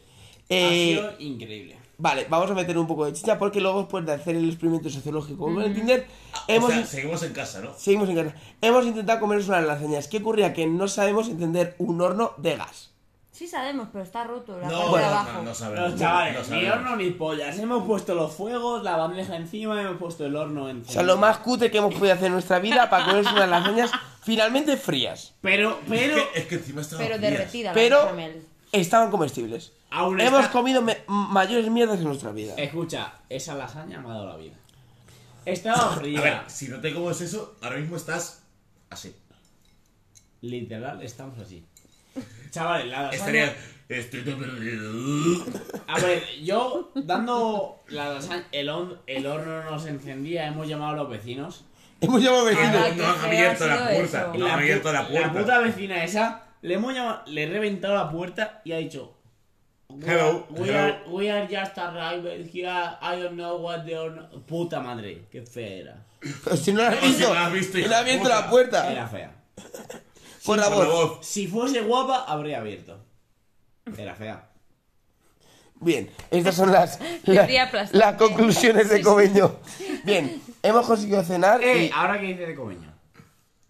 Eh, 0.49 0.65
Ha 0.67 0.71
sido 1.09 1.21
increíble. 1.21 1.79
Vale, 1.97 2.27
vamos 2.29 2.51
a 2.51 2.55
meter 2.55 2.77
un 2.77 2.87
poco 2.87 3.05
de 3.07 3.13
chicha 3.13 3.39
porque 3.39 3.61
luego 3.61 3.81
después 3.81 4.05
de 4.05 4.13
hacer 4.15 4.35
el 4.37 4.49
experimento 4.49 4.91
sociológico 4.91 5.45
con 5.45 5.63
el 5.63 5.73
Tinder, 5.75 6.07
hemos, 6.49 6.71
O 6.71 6.73
sea, 6.73 6.85
seguimos 6.87 7.23
en 7.23 7.33
casa, 7.33 7.61
¿no? 7.61 7.73
seguimos 7.77 8.09
en 8.09 8.17
casa. 8.17 8.35
Hemos 8.61 8.85
intentado 8.87 9.21
comernos 9.21 9.47
unas 9.49 9.65
lasañas. 9.65 10.09
¿Qué 10.09 10.19
ocurría? 10.19 10.53
Que 10.53 10.67
no 10.67 10.89
sabemos 10.89 11.29
entender 11.29 11.77
un 11.79 12.01
horno 12.01 12.33
de 12.37 12.57
gas. 12.57 12.91
Sí 13.31 13.49
sabemos, 13.49 13.89
pero 13.93 14.05
está 14.05 14.23
roto 14.25 14.57
la 14.61 14.69
No, 14.69 14.79
parte 14.79 14.91
no, 14.91 14.97
de 14.97 15.03
no, 15.03 15.07
abajo. 15.09 15.43
no 15.43 15.55
sabemos. 15.55 15.91
Los 15.91 16.01
chavales, 16.01 16.35
no 16.35 16.41
ni 16.57 16.63
sabemos. 16.63 16.77
horno 16.77 16.97
ni 16.97 17.11
pollas. 17.11 17.59
Hemos 17.59 17.85
puesto 17.85 18.15
los 18.15 18.33
fuegos, 18.33 18.85
la 18.85 18.97
bandeja 18.97 19.35
encima 19.37 19.81
hemos 19.83 19.97
puesto 19.97 20.25
el 20.25 20.37
horno 20.37 20.65
O 20.65 20.69
encima. 20.69 20.93
sea, 20.93 21.03
lo 21.03 21.17
más 21.17 21.39
cutre 21.39 21.69
que 21.71 21.79
hemos 21.79 21.95
podido 21.95 22.15
hacer 22.15 22.27
en 22.27 22.35
nuestra 22.35 22.61
vida 22.61 22.89
para 22.89 23.07
comernos 23.07 23.33
unas 23.33 23.49
lasañas 23.49 23.91
finalmente 24.23 24.77
frías. 24.77 25.35
Pero, 25.43 25.81
pero... 25.89 26.17
Es 26.17 26.23
que, 26.33 26.39
es 26.41 26.47
que 26.47 26.55
encima 26.57 26.81
estaba 26.81 27.03
Pero 27.03 27.17
frías. 27.17 27.31
derretida 27.33 27.69
la 27.71 27.75
Pero 27.75 28.09
estaban 28.71 29.11
comestibles. 29.11 29.73
Aún 29.97 30.21
Hemos 30.21 30.41
está- 30.41 30.53
comido 30.53 30.83
me- 30.83 30.99
mayores 31.07 31.71
mierdas 31.71 31.99
en 31.99 32.05
nuestra 32.05 32.33
vida. 32.33 32.55
Escucha, 32.57 33.13
esa 33.29 33.55
lasaña 33.55 34.01
me 34.01 34.09
ha 34.09 34.13
dado 34.15 34.29
la 34.29 34.37
vida. 34.37 34.55
Estaba 35.47 35.95
fría. 35.97 36.19
A 36.19 36.23
ver, 36.23 36.41
si 36.49 36.69
no 36.69 36.81
te 36.81 36.93
comes 36.93 37.21
eso, 37.21 37.57
ahora 37.63 37.77
mismo 37.77 37.97
estás 37.97 38.43
así. 38.91 39.15
Literal, 40.41 41.03
estamos 41.03 41.39
así. 41.39 41.65
Chavales, 42.51 42.87
la 42.89 43.03
lasaña... 43.03 43.45
Estaría. 43.45 43.57
Estoy 43.89 44.23
todo 44.23 44.39
perdido. 44.39 44.91
A 45.87 45.99
ver, 46.01 46.25
yo 46.43 46.91
dando 46.95 47.83
la 47.89 48.15
lasaña, 48.15 48.47
el, 48.51 48.69
hon- 48.71 48.99
el 49.07 49.27
horno 49.27 49.63
no 49.71 49.79
se 49.79 49.91
encendía, 49.91 50.47
hemos 50.47 50.67
llamado 50.67 50.93
a 50.93 50.97
los 50.97 51.11
vecinos. 51.11 51.65
Hemos 52.01 52.23
llamado 52.23 52.47
Ah, 52.47 52.51
vecinos. 52.51 52.87
qué 52.89 52.95
No 52.97 53.07
han 53.07 53.21
abierto 53.21 53.67
la 53.67 53.77
puerta. 53.89 54.21
eso. 54.23 54.35
No 54.39 54.47
han 54.47 54.53
abierto 54.53 54.93
la 54.93 55.07
puerta. 55.09 55.27
La 55.27 55.33
puta 55.41 55.59
vecina 55.59 56.03
esa, 56.05 56.45
le 56.63 56.75
hemos 56.75 56.95
llamado, 56.95 57.23
le 57.27 57.43
he 57.43 57.47
reventado 57.47 57.95
la 57.95 58.11
puerta 58.11 58.61
y 58.65 58.73
ha 58.73 58.79
dicho... 58.79 59.13
"We 59.95 60.05
Hello, 60.07 60.47
are- 60.51 60.61
We, 60.61 60.69
hello." 60.69 60.79
are, 60.79 61.03
we 61.09 61.31
are 61.31 61.47
just 61.49 61.79
arrived 61.79 62.47
here, 62.51 62.69
I 63.01 63.17
don't 63.23 63.37
know 63.37 63.57
what 63.61 63.85
the 63.85 63.95
horno... 63.97 64.29
Puta 64.47 64.81
madre, 64.81 65.27
qué 65.31 65.43
fea 65.43 65.67
era. 65.83 66.07
Si 66.57 66.73
no 66.73 66.83
lo 66.83 66.89
has 66.89 66.95
No, 66.95 67.01
si 67.01 67.07
visto, 67.09 67.29
no 67.29 67.35
la 67.35 67.47
has 67.47 67.53
visto, 67.53 67.79
no 67.79 67.85
hija 67.85 67.97
ha 67.97 67.99
abierto 68.01 68.23
puta. 68.23 68.41
la 68.41 68.51
puerta. 68.51 68.93
Era 68.93 69.09
fea. 69.09 69.35
Por 70.45 70.59
la 70.59 70.69
Por 70.69 70.79
la 70.79 70.85
voz. 70.93 71.09
voz. 71.19 71.27
Si 71.27 71.47
fuese 71.47 71.81
guapa, 71.83 72.25
habría 72.27 72.59
abierto. 72.61 72.99
Era 73.97 74.15
fea. 74.15 74.51
Bien, 75.81 76.11
estas 76.31 76.55
son 76.55 76.73
las, 76.73 76.99
las, 77.25 77.93
las 77.93 78.15
conclusiones 78.17 78.89
de 78.89 79.03
Comeño. 79.03 79.57
Bien, 80.05 80.41
hemos 80.63 80.87
conseguido 80.87 81.23
cenar 81.23 81.63
Eh, 81.63 81.87
y... 81.87 81.91
ahora 81.95 82.19
que 82.21 82.27
dice 82.29 82.47
de 82.47 82.55
Comeño. 82.55 82.93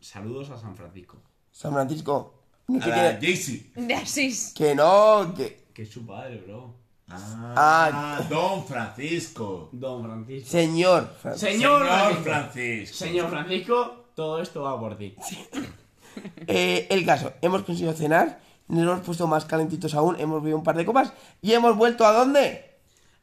Saludos 0.00 0.50
a 0.50 0.58
San 0.58 0.76
Francisco. 0.76 1.20
San 1.50 1.72
Francisco, 1.72 2.42
no 2.68 2.82
A 2.84 2.86
la. 2.88 3.12
De 3.14 3.94
Asís. 3.94 4.52
que 4.54 4.74
no, 4.74 5.32
que... 5.36 5.63
Que 5.74 5.82
es 5.82 5.90
su 5.90 6.06
padre, 6.06 6.42
bro. 6.46 6.74
Ah, 7.10 8.20
Don 8.30 8.64
Francisco. 8.66 9.68
Don 9.72 10.02
Francisco. 10.04 10.48
Señor 10.50 11.14
Fran- 11.22 11.36
Señor, 11.36 11.82
Señor 11.82 11.86
Francisco. 11.86 12.22
Francisco. 12.24 12.96
Señor 12.96 13.30
Francisco, 13.30 14.04
todo 14.14 14.40
esto 14.40 14.62
va 14.62 14.78
por 14.80 14.96
ti. 14.96 15.14
Eh, 16.46 16.86
el 16.90 17.04
caso, 17.04 17.32
hemos 17.42 17.64
conseguido 17.64 17.92
cenar, 17.92 18.38
nos 18.68 18.84
hemos 18.84 19.00
puesto 19.00 19.26
más 19.26 19.44
calentitos 19.46 19.94
aún, 19.94 20.14
hemos 20.20 20.40
bebido 20.40 20.56
un 20.58 20.62
par 20.62 20.76
de 20.76 20.84
copas 20.86 21.12
y 21.42 21.52
hemos 21.54 21.76
vuelto 21.76 22.06
a 22.06 22.12
dónde? 22.12 22.76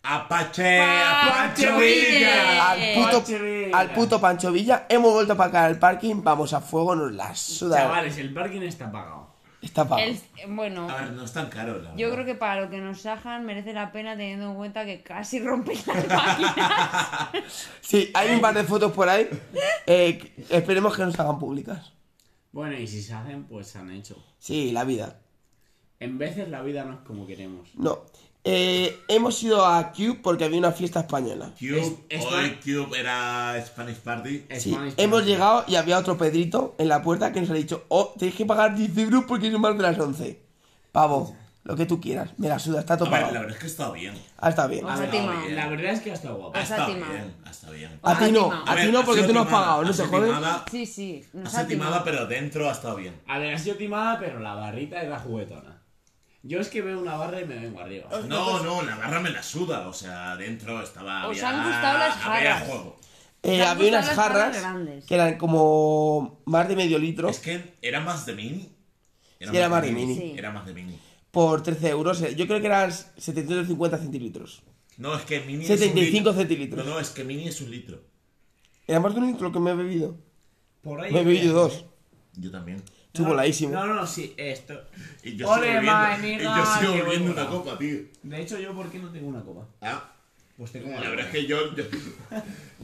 Apache, 0.03 0.77
Pancho 0.81 1.77
Villa. 1.77 2.69
Al 2.71 2.79
puto, 2.95 3.11
Pancho 3.23 3.39
Villa. 3.43 3.77
al 3.79 3.93
puto 3.93 4.19
Pancho 4.19 4.51
Villa. 4.51 4.85
Hemos 4.89 5.13
vuelto 5.13 5.37
para 5.37 5.49
acá 5.49 5.65
al 5.67 5.79
parking, 5.79 6.21
vamos 6.21 6.51
a 6.51 6.59
fuego, 6.59 6.93
nos 6.93 7.13
la 7.13 7.33
suda. 7.33 7.77
Chavales, 7.77 8.17
el 8.17 8.33
parking 8.33 8.61
está 8.63 8.91
pagado. 8.91 9.30
Está 9.61 9.87
pago. 9.87 10.01
El- 10.01 10.19
bueno, 10.55 10.89
A 10.89 10.95
ver, 11.01 11.11
no 11.13 11.23
es 11.23 11.33
tan 11.33 11.47
caro, 11.49 11.79
la 11.81 11.91
yo 11.95 12.09
verdad. 12.09 12.13
creo 12.13 12.25
que 12.25 12.35
para 12.35 12.61
lo 12.61 12.69
que 12.71 12.79
nos 12.79 13.01
sajan 13.01 13.45
merece 13.45 13.73
la 13.73 13.91
pena 13.91 14.17
teniendo 14.17 14.49
en 14.49 14.55
cuenta 14.55 14.85
que 14.85 15.03
casi 15.03 15.39
rompen 15.39 15.77
las 15.85 16.07
máquinas. 16.07 17.29
Sí, 17.81 18.09
hay 18.13 18.31
un 18.33 18.41
par 18.41 18.53
de 18.55 18.63
fotos 18.63 18.91
por 18.91 19.07
ahí. 19.09 19.27
eh, 19.85 20.17
que 20.17 20.57
esperemos 20.57 20.95
que 20.95 21.03
nos 21.03 21.19
hagan 21.19 21.37
públicas. 21.39 21.93
Bueno, 22.51 22.77
y 22.77 22.87
si 22.87 23.01
se 23.01 23.13
hacen, 23.13 23.43
pues 23.45 23.67
se 23.67 23.77
han 23.79 23.91
hecho. 23.91 24.15
Sí, 24.39 24.71
la 24.71 24.83
vida. 24.83 25.19
En 25.99 26.17
veces 26.17 26.49
la 26.49 26.61
vida 26.63 26.83
no 26.83 26.93
es 26.95 26.99
como 27.01 27.27
queremos. 27.27 27.69
No. 27.75 27.99
Eh, 28.43 28.99
hemos 29.07 29.41
ido 29.43 29.63
a 29.65 29.91
Cube 29.91 30.19
porque 30.23 30.45
había 30.45 30.57
una 30.57 30.71
fiesta 30.71 31.01
española. 31.01 31.51
Cube, 31.59 31.79
Es- 31.79 31.93
es 32.09 32.25
hoy 32.25 32.57
Cube 32.63 32.99
era 32.99 33.53
Spanish 33.63 33.97
Party. 33.97 34.45
Sí, 34.57 34.71
Spanish 34.71 34.93
hemos 34.97 35.19
Party. 35.19 35.31
llegado 35.31 35.63
y 35.67 35.75
había 35.75 35.99
otro 35.99 36.17
Pedrito 36.17 36.73
en 36.79 36.87
la 36.87 37.03
puerta 37.03 37.31
que 37.31 37.41
nos 37.41 37.51
ha 37.51 37.53
dicho, 37.53 37.85
oh, 37.89 38.13
tenéis 38.17 38.35
que 38.35 38.45
pagar 38.47 38.73
10 38.75 38.97
euros 38.97 39.25
porque 39.27 39.51
son 39.51 39.61
más 39.61 39.77
de 39.77 39.83
las 39.83 39.99
11. 39.99 40.41
Pavo, 40.91 41.35
lo 41.65 41.75
que 41.75 41.85
tú 41.85 42.01
quieras. 42.01 42.31
Me 42.37 42.47
la 42.49 42.57
suda, 42.57 42.79
está 42.79 42.95
A 42.95 42.97
todo 42.97 43.11
ver, 43.11 43.31
la 43.31 43.41
verdad 43.41 43.51
es 43.51 43.59
que 43.59 43.67
está 43.67 43.91
bien. 43.91 44.15
Ah, 44.39 44.49
está 44.49 44.65
bien. 44.65 44.87
A 44.87 44.93
ha 44.95 44.99
ver, 44.99 45.11
timado. 45.11 45.41
bien. 45.41 45.55
La 45.55 45.67
verdad 45.67 45.91
es 45.91 46.01
que 46.01 46.09
ha 46.09 46.13
estado 46.15 46.37
guapa. 46.37 46.59
Os 46.61 46.71
ha 46.71 46.75
Está 46.77 46.85
timado. 46.87 47.13
bien, 47.13 47.35
está 47.47 47.69
bien. 47.69 47.99
A 48.01 48.17
ti 48.17 48.31
no, 48.31 48.43
timado. 48.45 48.63
a 48.67 48.75
ti 48.75 48.91
no 48.91 48.99
ha 48.99 49.05
porque 49.05 49.23
tú 49.23 49.33
no 49.33 49.41
has 49.41 49.47
pagado, 49.47 49.83
no 49.83 49.89
ha 49.91 49.93
jodes. 49.93 50.25
timada, 50.35 50.65
Sí, 50.71 50.85
sí, 50.87 51.23
Ha 51.45 51.47
sido 51.49 51.61
ha 51.61 51.67
timada, 51.67 52.03
pero 52.03 52.25
dentro 52.25 52.67
ha 52.67 52.71
estado 52.71 52.95
bien. 52.95 53.21
A 53.27 53.37
ver, 53.37 53.53
ha 53.53 53.57
sido 53.59 53.75
timada, 53.75 54.17
pero 54.19 54.39
la 54.39 54.55
barrita 54.55 54.99
era 54.99 55.19
juguetona. 55.19 55.77
Yo 56.43 56.59
es 56.59 56.69
que 56.69 56.81
veo 56.81 56.99
una 56.99 57.15
barra 57.17 57.39
y 57.41 57.45
me 57.45 57.55
vengo 57.59 57.79
arriba. 57.79 58.09
No, 58.27 58.63
no, 58.63 58.81
la 58.81 58.95
barra 58.95 59.19
me 59.19 59.29
la 59.29 59.43
suda. 59.43 59.87
O 59.87 59.93
sea, 59.93 60.35
dentro 60.37 60.81
estaba. 60.81 61.27
Os 61.27 61.37
había- 61.43 61.49
han 61.61 61.67
gustado 61.67 61.97
las 61.99 62.17
había 62.25 62.53
jarras. 62.55 62.67
juego. 62.67 62.99
Eh, 63.43 63.61
han 63.61 63.67
había 63.69 63.89
unas 63.89 64.07
gustado 64.07 64.17
las 64.29 64.33
jarras 64.37 64.55
jarras 64.55 64.61
grandes. 64.61 65.05
que 65.05 65.13
eran 65.15 65.37
como 65.37 66.41
más 66.45 66.67
de 66.67 66.75
medio 66.75 66.97
litro 66.99 67.29
Es 67.29 67.39
que 67.39 67.73
era 67.81 67.99
más 67.99 68.25
de 68.25 68.33
mini. 68.33 68.59
Sí, 69.39 69.47
era 69.57 69.69
más 69.69 69.81
de 69.83 69.91
mini. 69.91 70.15
Sí. 70.15 70.33
Era 70.37 70.51
más 70.51 70.65
de 70.65 70.73
mini. 70.73 70.99
por 71.31 71.63
13 71.63 71.89
euros. 71.89 72.21
eh, 72.21 72.35
Yo 72.35 72.45
creo 72.47 72.59
que 72.59 72.67
eran 72.67 72.91
750 72.91 73.97
centilitros. 73.97 74.63
No, 74.97 75.15
es 75.15 75.23
que 75.23 75.39
mini 75.41 75.65
75 75.65 76.01
es 76.01 76.11
un 76.11 76.13
litro. 76.13 76.33
centilitros. 76.33 76.85
No, 76.85 76.91
no, 76.93 76.99
es 76.99 77.09
que 77.11 77.23
mini 77.23 77.47
es 77.47 77.61
un 77.61 77.71
litro. 77.71 78.01
Era 78.87 78.99
más 78.99 79.13
de 79.13 79.19
un 79.21 79.27
litro 79.27 79.47
lo 79.47 79.53
que 79.53 79.59
me 79.59 79.71
he 79.71 79.75
bebido. 79.75 80.17
Por 80.81 80.99
ahí. 81.01 81.11
Me 81.13 81.21
he 81.21 81.23
bebido 81.23 81.53
dos. 81.53 81.85
Yo 82.35 82.51
también. 82.51 82.83
Chupoladísimo. 83.13 83.73
No, 83.73 83.85
no, 83.85 84.07
sí, 84.07 84.33
esto. 84.37 84.73
Y 85.23 85.35
yo 85.35 85.49
Ole, 85.49 85.67
sigo 85.79 85.81
bebiendo, 85.81 86.43
y 86.43 86.57
yo 86.57 86.65
sigo 86.79 86.93
qué 86.93 87.01
bebiendo 87.03 87.31
una 87.33 87.47
copa, 87.49 87.77
tío. 87.77 87.97
De 88.23 88.41
hecho, 88.41 88.57
yo, 88.59 88.73
¿por 88.73 88.89
qué 88.89 88.99
no 88.99 89.09
tengo 89.09 89.27
una 89.27 89.41
copa? 89.41 89.65
Ah, 89.81 90.09
Pues 90.57 90.71
tengo 90.71 90.89
la 90.89 91.09
verdad 91.09 91.25
es 91.25 91.31
que 91.31 91.45
yo. 91.45 91.75
Yo, 91.75 91.83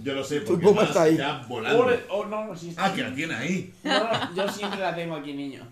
yo 0.04 0.14
lo 0.14 0.24
sé, 0.24 0.42
Tu 0.42 0.48
porque 0.54 0.66
copa 0.66 0.84
está 0.84 1.04
ahí. 1.04 1.16
ya 1.18 1.46
volando. 1.48 1.86
Ole, 1.86 2.00
oh, 2.10 2.26
no, 2.26 2.46
no, 2.46 2.56
sí 2.56 2.70
está. 2.70 2.86
Ah, 2.86 2.94
que 2.94 3.04
la 3.04 3.14
tiene 3.16 3.36
ahí. 3.36 3.74
No, 3.84 4.00
no, 4.04 4.36
yo 4.36 4.50
siempre 4.52 4.80
la 4.80 4.94
tengo 4.96 5.16
aquí, 5.16 5.34
niño. 5.34 5.66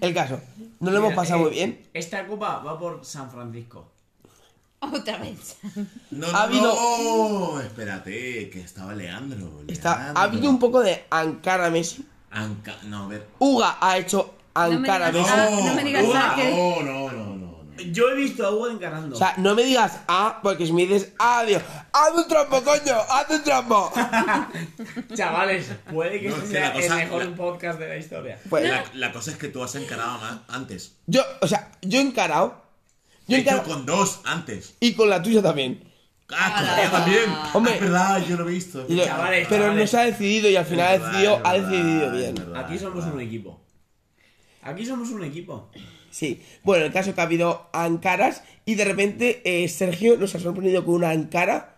El 0.00 0.14
caso, 0.14 0.40
nos 0.78 0.92
lo 0.92 0.98
hemos 1.00 1.14
pasado 1.14 1.40
eh, 1.40 1.42
muy 1.42 1.50
bien. 1.52 1.80
Esta 1.92 2.26
copa 2.26 2.58
va 2.60 2.78
por 2.78 3.04
San 3.04 3.30
Francisco. 3.30 3.90
Otra 4.78 5.18
vez. 5.18 5.58
No, 6.10 6.26
Ha 6.28 6.32
no, 6.32 6.38
habido- 6.38 6.74
no, 7.54 7.60
espérate, 7.60 8.48
que 8.48 8.60
estaba 8.62 8.94
Leandro. 8.94 9.62
Está, 9.68 9.96
Leandro. 9.98 10.18
ha 10.20 10.24
habido 10.24 10.48
un 10.48 10.58
poco 10.58 10.80
de 10.80 11.04
Ankara 11.10 11.68
Messi. 11.70 12.06
Anca- 12.32 12.80
No, 12.84 13.04
a 13.04 13.08
ver. 13.08 13.26
Uga 13.38 13.76
ha 13.80 13.98
hecho 13.98 14.34
Ankara 14.54 15.10
No 15.12 15.18
me 15.18 15.24
Messi. 15.24 15.32
digas- 15.34 15.64
no 15.64 15.74
me 15.74 15.84
digas 15.84 16.04
Uga, 16.04 16.36
No, 16.36 16.82
no, 16.82 17.10
no, 17.10 17.12
no. 17.12 17.36
no. 17.36 17.50
Yo 17.92 18.10
he 18.10 18.14
visto 18.14 18.46
a 18.46 18.50
Hugo 18.50 18.68
encarando. 18.68 19.16
O 19.16 19.18
sea, 19.18 19.32
no 19.38 19.54
me 19.54 19.62
digas 19.62 20.00
A, 20.06 20.40
porque 20.42 20.66
si 20.66 20.72
me 20.72 20.84
dices 20.86 21.12
A, 21.18 21.44
digo, 21.44 21.60
haz 21.92 22.10
un 22.14 22.28
trampo, 22.28 22.62
coño, 22.62 22.94
haz 23.08 23.30
un 23.30 23.42
trampo. 23.42 23.90
Chavales, 25.14 25.66
puede 25.90 26.20
que 26.20 26.28
No, 26.28 26.36
sea 26.46 26.68
la 26.68 26.72
cosa- 26.74 27.02
el 27.02 27.08
mejor 27.08 27.24
la- 27.24 27.36
podcast 27.36 27.78
de 27.78 27.88
la 27.88 27.96
historia. 27.96 28.38
Pues, 28.48 28.68
La, 28.68 28.84
la 28.94 29.12
cosa 29.12 29.30
es 29.30 29.36
que 29.38 29.48
tú 29.48 29.62
has 29.62 29.74
encarado 29.76 30.18
más 30.18 30.40
antes. 30.48 30.96
yo, 31.06 31.22
o 31.40 31.46
sea, 31.46 31.70
yo 31.82 31.98
he 31.98 32.02
encarado. 32.02 32.62
Yo 33.26 33.36
he 33.36 33.38
He 33.38 33.42
hecho 33.42 33.50
encarado. 33.52 33.74
con 33.74 33.86
dos 33.86 34.20
antes. 34.24 34.74
Y 34.80 34.94
con 34.94 35.08
la 35.08 35.22
tuya 35.22 35.42
también. 35.42 35.89
Ah, 36.36 36.74
mía 36.76 36.90
también. 36.90 37.22
Hombre. 37.54 37.74
Es 37.74 37.80
verdad, 37.80 38.24
yo 38.26 38.36
lo 38.36 38.48
he 38.48 38.52
visto. 38.52 38.84
Lo- 38.88 39.04
Chavales, 39.04 39.46
pero 39.48 39.64
no 39.64 39.68
chavales. 39.70 39.90
se 39.90 39.98
ha 39.98 40.02
decidido 40.04 40.50
y 40.50 40.56
al 40.56 40.64
final 40.64 40.86
ha 40.86 40.90
verdad, 40.92 41.08
decidido, 41.10 41.34
es 41.36 41.40
ha 41.44 41.52
verdad, 41.52 41.68
decidido 41.70 42.10
bien. 42.12 42.34
verdad, 42.34 42.64
Aquí 42.64 42.78
somos 42.78 42.94
verdad. 42.96 43.14
un 43.14 43.20
equipo. 43.20 43.60
Aquí 44.62 44.86
somos 44.86 45.10
un 45.10 45.24
equipo. 45.24 45.70
Sí. 46.10 46.42
Bueno, 46.64 46.84
el 46.86 46.92
caso 46.92 47.14
que 47.14 47.20
ha 47.20 47.24
habido 47.24 47.68
Ancaras 47.72 48.42
y 48.64 48.74
de 48.74 48.84
repente 48.84 49.40
eh, 49.44 49.68
Sergio 49.68 50.16
nos 50.16 50.34
ha 50.34 50.40
sorprendido 50.40 50.84
con 50.84 50.94
una 50.96 51.10
Ankara 51.10 51.76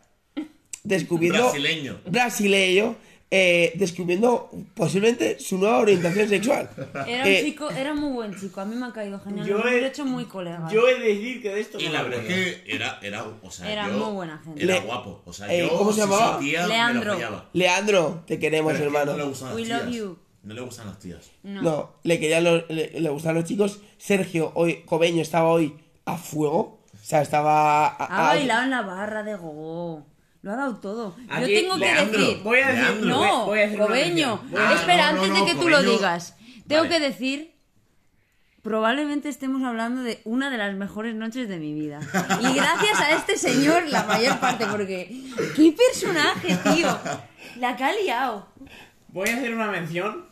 descubriendo. 0.82 1.42
Brasileño. 1.44 2.00
Brasileño. 2.06 2.96
Eh, 3.34 3.72
descubriendo 3.76 4.50
posiblemente 4.74 5.38
su 5.40 5.56
nueva 5.56 5.78
orientación 5.78 6.28
sexual. 6.28 6.68
Era 7.06 7.22
un 7.24 7.28
Eh, 7.30 7.40
chico, 7.42 7.70
era 7.70 7.94
muy 7.94 8.12
buen 8.12 8.38
chico. 8.38 8.60
A 8.60 8.66
mí 8.66 8.76
me 8.76 8.84
ha 8.84 8.92
caído 8.92 9.18
genial. 9.20 9.46
Yo 9.46 9.58
he- 9.66 9.80
he 9.82 9.86
hecho 9.86 10.04
muy 10.04 10.26
colega. 10.26 10.68
Yo 10.70 10.86
he 10.86 10.98
de 11.00 11.08
decir 11.14 11.40
que 11.40 11.48
de 11.48 11.60
esto 11.60 11.80
Y 11.80 11.88
la 11.88 12.02
verdad 12.02 12.26
que 12.26 12.62
era, 12.66 12.98
era, 13.02 13.24
o 13.42 13.50
sea, 13.50 13.72
Era 13.72 13.88
yo- 13.88 13.94
muy 13.94 14.12
buena 14.12 14.38
gente. 14.44 14.62
Era 14.62 14.74
Le- 14.74 14.80
guapo. 14.82 15.22
O 15.24 15.32
sea, 15.32 15.50
eh, 15.50 15.60
yo, 15.66 15.78
¿cómo 15.78 15.92
se 15.94 16.00
llamaba? 16.00 16.38
tía, 16.40 16.66
Leandro. 16.66 17.16
Leandro, 17.54 18.22
te 18.26 18.38
queremos, 18.38 18.72
Pero 18.74 18.84
hermano. 18.84 19.12
No 19.12 19.18
le 19.18 19.24
gustan 19.24 19.48
las 19.48 19.56
We 19.56 19.62
tías. 19.64 19.82
love 19.84 19.94
you. 19.94 20.18
No 20.42 20.54
le 20.54 20.60
gustan 20.60 20.86
las 20.88 20.98
tías. 20.98 21.30
No. 21.42 21.62
No, 21.62 21.92
le 22.02 22.20
querían 22.20 22.44
los, 22.44 22.64
le, 22.68 23.00
le 23.00 23.08
gustaban 23.08 23.36
los 23.36 23.44
chicos. 23.44 23.80
Sergio 23.96 24.52
hoy, 24.56 24.82
Cobeño 24.84 25.22
estaba 25.22 25.48
hoy 25.48 25.74
a 26.04 26.18
fuego. 26.18 26.80
O 26.92 27.04
sea, 27.04 27.22
estaba. 27.22 27.86
a- 27.86 27.94
Ha 28.04 28.30
a- 28.30 28.34
bailado 28.34 28.64
en 28.64 28.70
la 28.70 28.82
barra 28.82 29.22
de 29.22 29.36
gogo. 29.36 30.04
Lo 30.42 30.52
ha 30.52 30.56
dado 30.56 30.76
todo. 30.80 31.16
Aquí, 31.30 31.52
Yo 31.54 31.60
tengo 31.60 31.74
que 31.74 31.80
Leandro, 31.80 32.20
decir. 32.20 32.40
Voy 32.42 32.58
a 32.58 32.66
decir, 32.68 32.82
Leandro. 32.82 33.08
No, 33.08 33.46
voy 33.46 33.58
a 33.58 33.62
decir 33.62 33.78
Cobeño. 33.78 34.04
mención. 34.36 34.50
Voy 34.50 34.60
a- 34.60 34.68
Ah, 34.70 34.74
Espera, 34.74 35.12
no, 35.12 35.18
no, 35.18 35.22
antes 35.24 35.40
de 35.40 35.52
que 35.52 35.58
tú 35.60 35.68
lo 35.68 35.82
digas. 35.82 36.36
Tengo 36.66 36.82
Vale. 36.82 36.94
que 36.94 37.00
decir. 37.00 37.52
Probablemente 38.62 39.28
estemos 39.28 39.64
hablando 39.64 40.02
de 40.04 40.20
una 40.24 40.48
de 40.48 40.56
las 40.56 40.72
mejores 40.76 41.16
noches 41.16 41.48
de 41.48 41.58
mi 41.58 41.74
vida. 41.74 41.98
Y 42.40 42.54
gracias 42.54 43.00
a 43.00 43.10
este 43.16 43.36
señor, 43.36 43.88
la 43.88 44.04
mayor 44.04 44.38
parte, 44.38 44.66
porque. 44.66 45.08
¡Qué 45.56 45.72
personaje, 45.72 46.56
tío! 46.72 46.96
La 47.58 47.76
que 47.76 47.82
ha 47.84 47.92
liado. 47.92 48.46
Voy 49.08 49.28
a 49.28 49.36
hacer 49.36 49.52
una 49.52 49.68
mención 49.68 50.26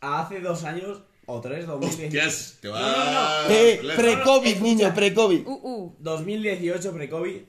a 0.00 0.22
hace 0.22 0.40
dos 0.40 0.64
años 0.64 1.02
o 1.26 1.40
tres, 1.40 1.66
2018. 1.68 2.26
Hostias, 2.28 2.58
te 2.60 2.68
va 2.68 2.80
No, 2.80 2.88
no, 2.88 3.04
no. 3.48 3.48
Eh, 3.50 3.80
pre-COVID, 3.96 4.56
niño, 4.60 4.92
pre-COVID. 4.92 5.46
Uh, 5.46 5.52
uh. 5.62 5.96
2018 6.00 6.92
pre-COVID 6.92 7.40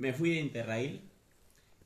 me 0.00 0.14
fui 0.14 0.30
de 0.30 0.40
Interrail 0.40 1.02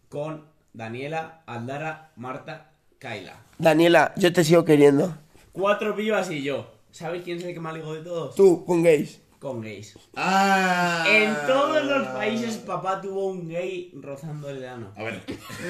con 0.08 0.44
Daniela, 0.72 1.42
Aldara, 1.46 2.12
Marta, 2.14 2.70
Kaila. 3.00 3.34
Daniela, 3.58 4.14
yo 4.16 4.32
te 4.32 4.44
sigo 4.44 4.64
queriendo. 4.64 5.18
Cuatro 5.50 5.96
pibas 5.96 6.30
y 6.30 6.42
yo. 6.42 6.70
¿Sabes 6.92 7.22
quién 7.24 7.38
es 7.38 7.44
el 7.44 7.54
que 7.54 7.60
más 7.60 7.74
ligó 7.74 7.92
de 7.92 8.02
todos? 8.02 8.36
Tú, 8.36 8.64
con 8.64 8.84
gays. 8.84 9.20
Con 9.44 9.60
gays. 9.60 9.94
Ah. 10.16 11.04
En 11.06 11.34
todos 11.46 11.84
los 11.84 12.06
países 12.08 12.56
papá 12.56 13.02
tuvo 13.02 13.26
un 13.26 13.46
gay 13.46 13.92
rozando 14.00 14.48
el 14.48 14.64
ano. 14.64 14.90
A 14.96 15.02
ver. 15.02 15.20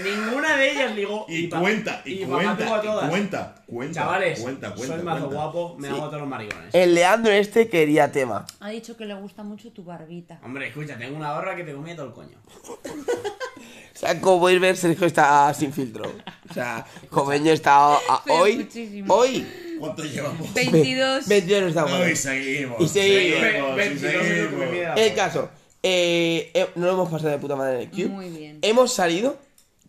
Ninguna 0.04 0.56
de 0.56 0.70
ellas 0.70 0.94
ligó. 0.94 1.26
Y 1.28 1.48
cuenta, 1.48 2.00
y, 2.04 2.24
papá 2.24 2.30
tuvo 2.38 2.38
a 2.38 2.56
cuenta, 2.56 2.76
y 2.76 2.87
todas. 2.87 3.10
cuenta, 3.10 3.54
cuenta. 3.66 4.00
Chavales, 4.00 4.40
cuenta, 4.40 4.74
cuenta, 4.76 4.94
soy 4.94 5.04
mazo 5.04 5.20
cuenta. 5.22 5.42
guapo, 5.42 5.76
me 5.76 5.88
hago 5.88 6.04
a 6.04 6.06
todos 6.06 6.20
los 6.20 6.28
maricones. 6.28 6.72
El 6.72 6.94
Leandro 6.94 7.32
este 7.32 7.68
quería 7.68 8.12
tema. 8.12 8.46
Ha 8.60 8.70
dicho 8.70 8.96
que 8.96 9.06
le 9.06 9.14
gusta 9.14 9.42
mucho 9.42 9.72
tu 9.72 9.82
barbita. 9.82 10.38
Hombre, 10.44 10.68
escucha, 10.68 10.96
tengo 10.96 11.16
una 11.16 11.32
barra 11.32 11.56
que 11.56 11.64
te 11.64 11.74
comía 11.74 11.96
todo 11.96 12.06
el 12.06 12.12
coño. 12.12 12.38
O 12.46 13.96
sea, 13.96 14.20
como 14.20 14.38
podéis 14.40 14.60
ver, 14.60 14.76
Sergio 14.76 15.06
está 15.06 15.52
sin 15.52 15.72
filtro. 15.72 16.04
O 16.48 16.54
sea, 16.54 16.84
Cobeño 17.10 17.52
está 17.52 17.96
a- 17.96 18.22
hoy. 18.28 18.58
muchísimo. 18.58 19.12
Hoy. 19.12 19.44
¿Cuánto 19.85 20.05
llevamos? 20.05 20.55
22. 20.55 21.29
22 21.29 21.62
no 21.62 21.68
está 21.68 21.83
No, 21.87 22.09
y 22.09 22.16
seguimos. 22.16 22.81
Y 22.81 22.88
seguimos. 22.88 23.40
Seguimos, 23.40 23.73
y 23.73 23.77
22 23.77 24.14
es 24.14 24.42
lo 24.42 24.51
que 24.51 24.57
me 24.57 24.70
seguimos. 24.70 25.01
El 25.01 25.14
caso. 25.14 25.49
Eh, 25.83 26.51
eh, 26.55 26.68
no 26.77 26.87
lo 26.87 26.92
hemos 26.92 27.11
pasado 27.11 27.31
de 27.31 27.38
puta 27.38 27.57
madre 27.57 27.75
en 27.77 27.81
el 27.83 27.90
Cube. 27.90 28.09
Muy 28.09 28.31
bien. 28.31 28.59
Hemos 28.62 28.92
salido 28.94 29.38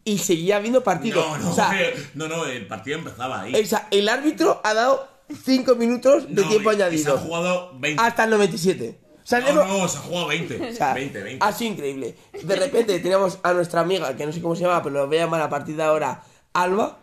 y 0.04 0.18
seguía 0.18 0.58
habiendo 0.58 0.84
partido. 0.84 1.22
No, 1.26 1.38
no, 1.38 1.52
o, 1.52 1.54
sea, 1.56 1.72
no, 2.16 2.28
no, 2.28 2.46
el 2.46 2.68
partido 2.68 2.98
empezaba 3.00 3.42
ahí. 3.44 3.56
o 3.56 3.66
sea, 3.66 3.88
el 3.92 4.10
árbitro 4.10 4.60
ha 4.64 4.74
dado 4.74 5.08
5 5.46 5.76
minutos 5.76 6.28
de 6.28 6.42
No, 6.42 6.50
tiempo 6.50 6.72
y- 6.72 6.76
y 6.76 6.78
Se 6.78 6.84
añadido. 6.84 7.16
ha 7.16 7.18
jugado 7.18 7.80
20. 7.80 8.02
Hasta 8.04 8.24
el 8.26 8.30
97. 8.32 9.00
O 9.24 9.28
sea, 9.28 9.40
No, 9.40 9.48
hemos- 9.48 9.68
no, 9.68 9.88
se 9.88 9.98
ha 9.98 10.02
jugado 10.02 10.28
20. 10.28 10.70
o 10.70 10.74
sea, 10.74 10.94
20, 10.94 11.24
20. 11.24 11.46
ha 11.46 11.52
sido 11.52 11.72
increíble. 11.72 12.16
De 12.44 12.56
repente 12.58 13.00
tenemos 13.00 13.40
a 13.42 13.54
nuestra 13.54 13.80
amiga, 13.82 14.16
que 14.16 14.26
no 14.26 14.32
sé 14.34 14.42
cómo 14.42 14.56
se 14.56 14.64
llama, 14.64 14.84
pero 14.84 14.96
lo 14.96 15.08
voy 15.08 15.18
a 15.18 15.22
llamar 15.22 15.42
a 15.42 15.50
partir 15.50 15.76
de 15.78 15.84
ahora, 15.84 16.22
Alba. 16.54 17.00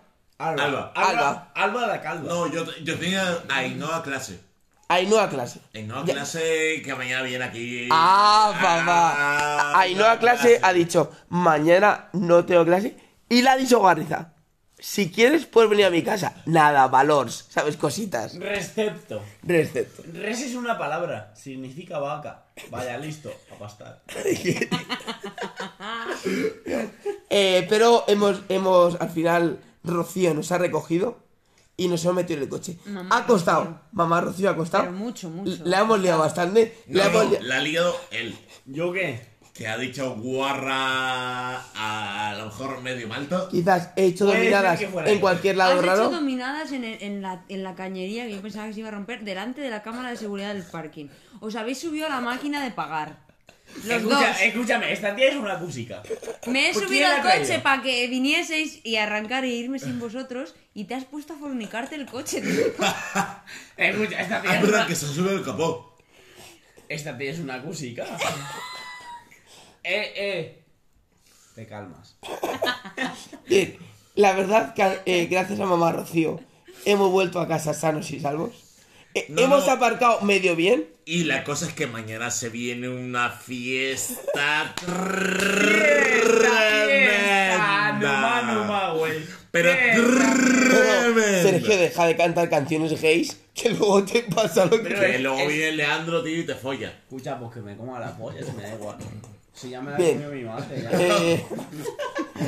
Alba. 0.51 0.65
Alba. 0.65 0.93
Alba. 0.95 1.53
Alba. 1.55 1.87
La 1.87 2.01
calva. 2.01 2.29
No, 2.29 2.47
yo, 2.51 2.65
yo 2.83 2.99
tenía 2.99 3.23
a 3.49 3.57
Ainhoa 3.57 4.03
clase. 4.03 4.41
Ainhoa 4.89 5.29
clase. 5.29 5.61
Ainhoa 5.75 6.05
clase 6.05 6.83
que 6.85 6.95
mañana 6.95 7.23
viene 7.23 7.45
aquí. 7.45 7.89
Ah, 7.91 8.53
Ah, 8.55 8.59
papá. 8.61 9.81
Ainhoa 9.81 10.19
clase 10.19 10.61
ha 10.63 10.73
dicho, 10.73 11.11
mañana 11.29 12.09
no 12.13 12.45
tengo 12.45 12.65
clase. 12.65 12.97
Y 13.29 13.41
le 13.41 13.49
ha 13.49 13.57
dicho 13.57 13.81
Garriza, 13.81 14.33
si 14.79 15.11
quieres 15.11 15.47
puedes 15.47 15.71
venir 15.71 15.87
a 15.87 15.91
mi 15.91 16.03
casa. 16.03 16.35
Nada, 16.45 16.89
valores, 16.89 17.47
¿sabes? 17.49 17.77
Cositas. 17.79 18.37
Recepto. 18.39 19.23
Recepto. 19.43 20.03
Res 20.13 20.41
es 20.43 20.55
una 20.57 20.77
palabra, 20.77 21.33
significa 21.35 21.99
vaca. 21.99 22.43
Vaya, 22.69 22.99
listo, 22.99 23.33
a 23.51 23.59
pastar. 23.59 24.03
Eh, 27.35 27.67
pero 27.69 28.05
hemos, 28.09 28.43
hemos, 28.51 29.01
al 29.01 29.09
final, 29.09 29.59
Rocío 29.85 30.35
nos 30.35 30.51
ha 30.53 30.59
recogido 30.59 31.19
y 31.77 31.89
nos 31.89 32.05
hemos 32.05 32.17
metido 32.17 32.37
en 32.39 32.43
el 32.45 32.49
coche. 32.49 32.79
Mamá 32.87 33.17
ha 33.19 33.27
costado, 33.27 33.65
Rocío. 33.65 33.79
mamá 33.93 34.21
Rocío 34.21 34.51
ha 34.51 34.57
costado. 34.57 34.85
Pero 34.85 34.97
mucho, 34.97 35.31
mucho. 35.31 35.63
La 35.65 35.81
hemos 35.81 36.01
liado 36.01 36.21
bastante. 36.21 36.79
No, 36.87 36.99
la 36.99 37.07
hemos 37.07 37.23
ha 37.51 37.59
liado 37.61 37.97
él. 38.11 38.37
¿Yo 38.67 38.93
qué? 38.93 39.33
Que 39.55 39.69
ha 39.69 39.77
dicho 39.77 40.15
guarra 40.17 41.57
a, 41.75 42.31
a 42.31 42.35
lo 42.39 42.47
mejor 42.47 42.81
medio 42.81 43.07
malto. 43.09 43.49
Quizás 43.51 43.91
he 43.97 44.07
hecho 44.07 44.25
dominadas 44.27 44.81
en 44.81 45.21
cualquier 45.21 45.55
Has 45.55 45.59
lado 45.59 45.73
hecho 45.75 45.87
raro. 45.87 46.11
dominadas 46.11 46.73
en, 46.73 46.85
el- 46.85 47.03
en 47.03 47.23
la, 47.23 47.45
en 47.49 47.63
la 47.63 47.75
cañería 47.75 48.25
que 48.27 48.33
yo 48.37 48.43
pensaba 48.43 48.67
que 48.69 48.73
se 48.75 48.81
iba 48.81 48.89
a 48.89 48.93
romper 48.93 49.25
delante 49.25 49.61
de 49.61 49.71
la 49.71 49.83
cámara 49.83 50.11
de 50.11 50.17
seguridad 50.17 50.55
del 50.55 50.63
parking. 50.63 51.09
Os 51.41 51.55
habéis 51.57 51.81
subido 51.81 52.07
a 52.07 52.11
la 52.11 52.21
máquina 52.21 52.63
de 52.65 52.71
pagar. 52.71 53.19
Los 53.85 53.97
Escucha, 53.99 54.29
dos. 54.29 54.41
Escúchame, 54.43 54.93
esta 54.93 55.15
tía 55.17 55.29
es 55.29 55.37
una 55.37 55.57
música. 55.59 56.03
Me 56.47 56.71
he 56.71 56.73
¿Por 56.73 56.85
subido 56.85 57.09
la 57.09 57.15
al 57.15 57.21
ha 57.21 57.23
traído? 57.23 57.45
coche 57.47 57.59
para 57.61 57.83
que 57.83 58.07
vinieseis 58.09 58.81
y 58.85 58.97
arrancar 58.97 59.45
e 59.45 59.49
irme 59.49 59.79
sin 59.79 59.99
vosotros 59.99 60.55
y 60.75 60.85
te 60.85 60.95
has 60.95 61.05
puesto 61.05 61.33
a 61.35 61.37
fornicarte 61.39 61.95
el 61.97 62.07
coche. 62.07 62.41
tío. 62.41 62.51
Escucha, 63.77 64.21
esta 64.21 64.41
tía 64.43 64.51
Ah, 64.51 64.55
es 64.55 64.61
es 64.61 64.63
verdad 64.63 64.79
una... 64.81 64.87
que 64.87 64.95
se 64.95 65.07
sube 65.07 65.33
el 65.35 65.43
capó. 65.43 65.97
Esta 66.89 67.17
tía 67.17 67.31
es 67.31 67.39
una 67.39 67.59
música. 67.59 68.05
eh, 69.85 70.13
eh. 70.17 70.63
Te 71.55 71.67
calmas. 71.67 72.17
Bien, 73.47 73.77
la 74.15 74.33
verdad 74.33 74.75
que 74.75 75.01
eh, 75.07 75.27
gracias 75.27 75.61
a 75.61 75.67
mamá 75.67 75.93
Rocío 75.93 76.41
hemos 76.85 77.11
vuelto 77.11 77.41
a 77.41 77.49
casa 77.49 77.75
sanos 77.75 78.11
y 78.11 78.21
salvos. 78.21 78.62
Eh, 79.15 79.27
No, 79.29 79.43
hemos 79.43 79.67
no. 79.67 79.73
aparcado 79.73 80.21
medio 80.23 80.57
bien. 80.57 80.87
Y 81.05 81.25
la 81.25 81.45
cosa 81.45 81.67
es 81.67 81.75
que 81.75 81.87
mañana 81.87 82.31
se 82.31 82.49
viene 82.49 82.89
una 82.89 83.29
fiesta. 83.31 84.75
fiesta! 86.93 87.99
Numa, 88.01 88.43
numa, 88.55 88.93
güey. 88.95 89.21
Pero. 89.51 89.71
Pero. 89.71 91.43
Sergio, 91.43 91.77
deja 91.77 92.07
de 92.07 92.17
cantar 92.17 92.49
canciones 92.49 93.01
gays 93.01 93.37
que 93.55 93.71
luego 93.71 94.03
te 94.05 94.23
pasa 94.23 94.65
lo 94.65 94.71
que... 94.83 94.89
Pero- 94.89 95.01
Que 95.01 95.19
luego 95.19 95.47
viene 95.47 95.73
Leandro, 95.73 96.23
tío, 96.23 96.39
y 96.41 96.47
te 96.47 96.55
folla. 96.55 96.89
Escucha, 96.91 97.39
pues 97.39 97.53
que 97.53 97.61
me 97.61 97.77
coma 97.77 98.01
la 98.01 98.17
polla, 98.17 98.43
si 98.45 98.53
me 98.53 98.63
da 98.63 98.75
igual. 98.75 98.97
Si 99.53 99.69
ya 99.71 99.81
me 99.83 99.91
la 99.91 99.97
comió 99.99 100.29
mi 100.31 100.45
madre, 100.45 100.83
ya. 100.83 100.91
Eh, 101.01 101.45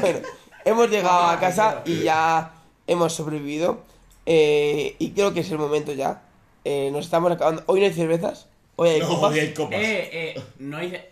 bueno, 0.00 0.18
hemos 0.64 0.88
llegado 0.90 1.24
a 1.24 1.38
casa 1.38 1.82
y 1.84 1.98
ya 2.04 2.52
hemos 2.86 3.12
sobrevivido. 3.12 3.82
Eh, 4.24 4.96
y 4.98 5.10
creo 5.10 5.34
que 5.34 5.40
es 5.40 5.50
el 5.50 5.58
momento 5.58 5.92
ya. 5.92 6.22
Eh, 6.64 6.90
nos 6.92 7.04
estamos 7.04 7.30
acabando. 7.30 7.62
Hoy 7.66 7.80
no 7.80 7.86
hay 7.86 7.92
cervezas. 7.92 8.46
Hoy 8.76 8.88
hay 8.90 9.00
No, 9.00 9.08
copas. 9.08 9.32
hoy 9.32 9.38
hay 9.40 9.54
copas. 9.54 9.78
Eh, 9.80 10.10
eh, 10.12 10.42
no 10.58 10.82
hice... 10.82 11.10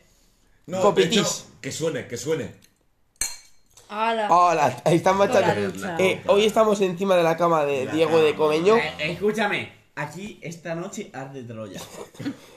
No, 0.66 0.80
Copitis. 0.80 1.10
de 1.10 1.20
hecho, 1.20 1.30
que 1.60 1.72
suene, 1.72 2.06
que 2.06 2.16
suene. 2.16 2.52
Hola, 3.90 4.80
ahí 4.84 4.96
están 4.96 5.18
ducha. 5.18 5.96
Eh, 5.98 6.22
hoy 6.26 6.46
estamos 6.46 6.80
encima 6.80 7.14
de 7.16 7.22
la 7.22 7.36
cama 7.36 7.64
de 7.64 7.86
Diego 7.88 8.18
de 8.22 8.34
Comeño. 8.34 8.76
Eh, 8.76 8.92
escúchame, 9.12 9.82
Aquí, 9.94 10.38
esta 10.40 10.74
noche, 10.74 11.10
arde 11.12 11.42
Troya. 11.42 11.78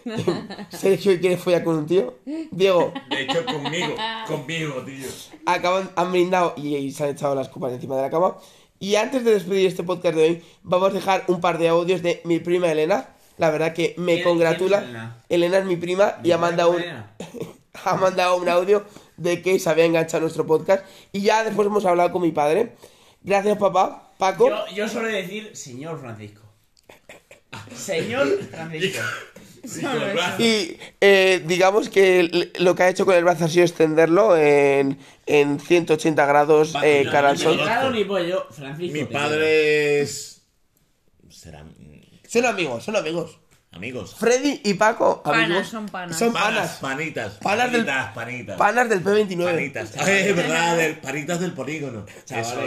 Sergio 0.70 1.20
quiere 1.20 1.36
follar 1.36 1.66
con 1.66 1.76
un 1.80 1.86
tío. 1.86 2.20
Diego, 2.52 2.94
De 3.10 3.24
hecho, 3.24 3.44
conmigo, 3.46 3.94
conmigo, 4.26 4.82
tío. 4.86 5.08
acaban, 5.46 5.92
han 5.98 6.12
brindado 6.14 6.54
y, 6.56 6.78
y 6.78 6.92
se 6.94 7.04
han 7.04 7.10
echado 7.10 7.36
las 7.36 7.50
copas 7.50 7.74
encima 7.74 7.98
de 7.98 8.04
la 8.04 8.10
cama. 8.10 8.38
Y 8.80 8.96
antes 8.96 9.24
de 9.24 9.32
despedir 9.32 9.68
este 9.68 9.84
podcast 9.84 10.16
de 10.16 10.24
hoy, 10.24 10.44
vamos 10.64 10.90
a 10.92 10.94
dejar 10.94 11.24
un 11.28 11.40
par 11.42 11.58
de 11.58 11.70
audios 11.70 12.02
de 12.02 12.22
mi 12.26 12.40
prima 12.40 12.72
Elena. 12.72 13.10
La 13.38 13.50
verdad 13.50 13.74
que 13.74 13.96
me 13.98 14.14
¿Quién- 14.16 14.24
congratula. 14.26 14.78
es 14.78 14.84
Elena? 14.84 15.24
Elena 15.30 15.58
es 15.60 15.66
mi 15.66 15.76
prima 15.78 16.18
y 16.24 16.32
ha 16.32 16.38
mandado, 16.38 16.72
un, 16.72 16.84
ha 17.86 17.96
mandado 17.96 18.38
un 18.38 18.48
audio 18.50 18.86
de 19.18 19.42
que 19.42 19.60
se 19.60 19.70
había 19.70 19.86
enganchado 19.86 20.22
nuestro 20.22 20.46
podcast. 20.46 20.86
Y 21.12 21.22
ya 21.22 21.44
después 21.44 21.66
hemos 21.68 21.86
hablado 21.86 22.12
con 22.12 22.22
mi 22.22 22.32
padre. 22.32 22.74
Gracias, 23.22 23.58
papá. 23.58 24.12
Paco. 24.18 24.50
Yo, 24.50 24.66
yo 24.74 24.88
suelo 24.88 25.08
decir, 25.10 25.56
señor 25.56 26.00
Francisco. 26.00 26.42
Señor 27.76 28.28
Francisco. 28.52 29.02
Y 30.39 30.78
eh, 31.01 31.43
digamos 31.45 31.89
que 31.89 32.51
lo 32.60 32.75
que 32.75 32.84
ha 32.84 32.89
hecho 32.89 33.06
con 33.06 33.15
el 33.15 33.23
brazo 33.23 33.45
ha 33.45 33.49
sido 33.49 33.65
extenderlo 33.65 34.36
en, 34.38 34.97
en 35.25 35.60
180 35.60 36.25
grados 36.25 36.75
Va, 36.75 36.86
eh, 36.86 37.04
no, 37.06 37.12
cara 37.12 37.30
al 37.30 37.38
sol. 37.38 37.58
no, 37.58 37.63
Claro, 37.63 37.91
ni 37.91 38.04
pollo, 38.06 38.47
Francisco. 38.51 38.93
Mi 38.97 39.06
padre 39.06 40.01
es. 40.01 40.43
Serán. 41.30 41.73
Son 42.28 42.45
amigos, 42.45 42.84
son 42.84 42.95
amigos. 42.95 43.39
Amigos. 43.71 44.15
Freddy 44.17 44.62
y 44.63 44.75
Paco, 44.75 45.21
Panas, 45.21 45.67
son 45.67 45.88
panas. 45.88 46.17
Son 46.17 46.32
Panas, 46.32 46.54
panas. 46.54 46.78
panitas. 46.80 47.34
Panas 47.41 47.71
del- 47.73 47.86
Panitas. 47.86 48.58
Panas 48.58 48.88
del 48.89 49.04
P29. 49.04 49.43
Panitas. 49.43 49.95
Es 50.08 50.34
verdad, 50.34 50.78
del, 50.78 50.97
panitas 50.99 51.41
del 51.41 51.51
polígono. 51.51 52.06
Chavales, 52.23 52.47
eso 52.56 52.62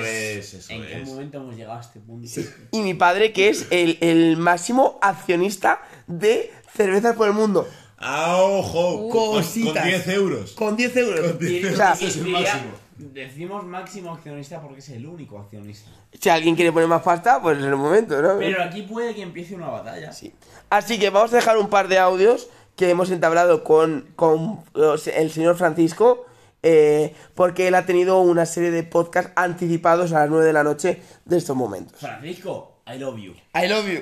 es, 0.58 0.64
eso 0.64 0.72
¿En 0.74 0.82
qué 0.87 1.00
es. 1.00 1.08
momento 1.08 1.38
hemos 1.38 1.56
llegado 1.56 1.78
a 1.78 1.80
este 1.80 2.00
punto? 2.00 2.28
Y 2.72 2.80
mi 2.82 2.92
padre, 2.92 3.32
que 3.32 3.48
es 3.48 3.66
el, 3.70 3.96
el 4.02 4.37
máximo 4.37 4.98
accionista 5.00 5.80
de 6.08 6.52
cervezas 6.79 7.14
por 7.17 7.29
el 7.29 7.35
mundo. 7.35 7.69
¡Ah, 7.99 8.37
ojo! 8.38 9.09
Con- 9.11 9.33
Cositas. 9.43 9.75
Con 9.75 9.85
10 9.85 10.09
euros. 10.09 10.53
Con 10.53 10.77
10 10.77 10.97
euros. 10.97 11.21
Con 11.33 11.38
10 11.38 11.73
O 11.73 11.77
sea, 11.77 11.87
euros. 11.93 12.03
es 12.03 12.17
el 12.17 12.29
máximo. 12.29 12.71
Decimos 12.97 13.64
máximo 13.64 14.12
accionista 14.14 14.61
porque 14.61 14.79
es 14.81 14.88
el 14.88 15.07
único 15.07 15.38
accionista. 15.38 15.91
si 16.19 16.29
alguien 16.31 16.57
quiere 16.57 16.73
poner 16.73 16.88
más 16.88 17.03
pasta, 17.03 17.41
pues 17.43 17.59
es 17.59 17.64
el 17.64 17.77
momento, 17.77 18.21
¿no? 18.23 18.38
Pero 18.38 18.62
aquí 18.62 18.83
puede 18.83 19.14
que 19.14 19.23
empiece 19.23 19.55
una 19.55 19.69
batalla. 19.69 20.12
Sí. 20.12 20.33
Así 20.71 20.99
que 20.99 21.11
vamos 21.11 21.33
a 21.33 21.37
dejar 21.37 21.59
un 21.59 21.69
par 21.69 21.87
de 21.88 21.99
audios 21.99 22.49
que 22.77 22.91
hemos 22.91 23.11
entablado 23.11 23.62
con, 23.64 24.07
con 24.17 24.61
los- 24.75 25.07
el 25.09 25.31
señor 25.31 25.57
Francisco, 25.57 26.25
eh, 26.64 27.14
porque 27.35 27.69
él 27.69 27.75
ha 27.77 27.87
tenido 27.87 28.21
una 28.21 28.47
serie 28.47 28.71
de 28.73 28.83
podcasts 28.83 29.31
anticipados 29.37 30.12
a 30.12 30.21
las 30.21 30.31
9 30.31 30.45
de 30.47 30.53
la 30.53 30.64
noche 30.64 31.01
de 31.25 31.38
estos 31.38 31.57
momentos. 31.57 32.01
Francisco, 32.01 32.81
I 32.93 32.99
love 32.99 33.19
you. 33.19 33.33
I 33.55 33.69
love 33.69 33.87
you. 33.88 34.01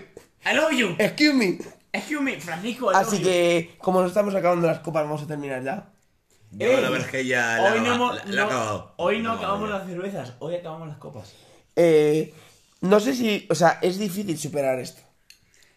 I 0.51 0.55
love 0.55 0.73
you. 0.73 0.95
Excuse 0.99 1.35
me. 1.35 1.59
Excuse 1.96 2.20
me, 2.22 2.40
Francisco, 2.40 2.90
Así 2.90 3.22
que, 3.22 3.74
como 3.78 4.00
nos 4.00 4.11
estamos 4.11 4.35
acabando 4.35 4.66
las 4.66 4.80
copas, 4.80 5.04
vamos 5.04 5.22
a 5.22 5.26
terminar 5.26 5.62
ya. 5.62 5.88
Yo 6.52 6.80
la 6.80 6.90
verdad 6.90 7.06
es 7.06 7.11
que 7.12 7.26
ya 7.26 7.59
la, 7.59 7.72
hoy 7.74 7.80
no, 7.80 7.94
hemos- 7.94 8.16
la- 8.16 8.24
la 8.24 8.30
he 8.32 8.37
no- 8.37 8.42
acabado. 8.44 8.94
hoy 8.96 9.18
no 9.20 9.28
La 9.30 9.35
he 9.35 9.38
acabamos 9.38 9.68
las 9.70 9.87
cervezas, 9.87 10.32
hoy 10.38 10.54
acabamos 10.54 10.88
las 10.88 10.96
copas. 10.98 11.32
Eh, 11.74 12.32
no 12.82 13.00
sé 13.00 13.14
si, 13.14 13.46
o 13.50 13.54
sea, 13.54 13.78
es 13.82 13.98
difícil 13.98 14.38
superar 14.38 14.78
esto. 14.78 15.02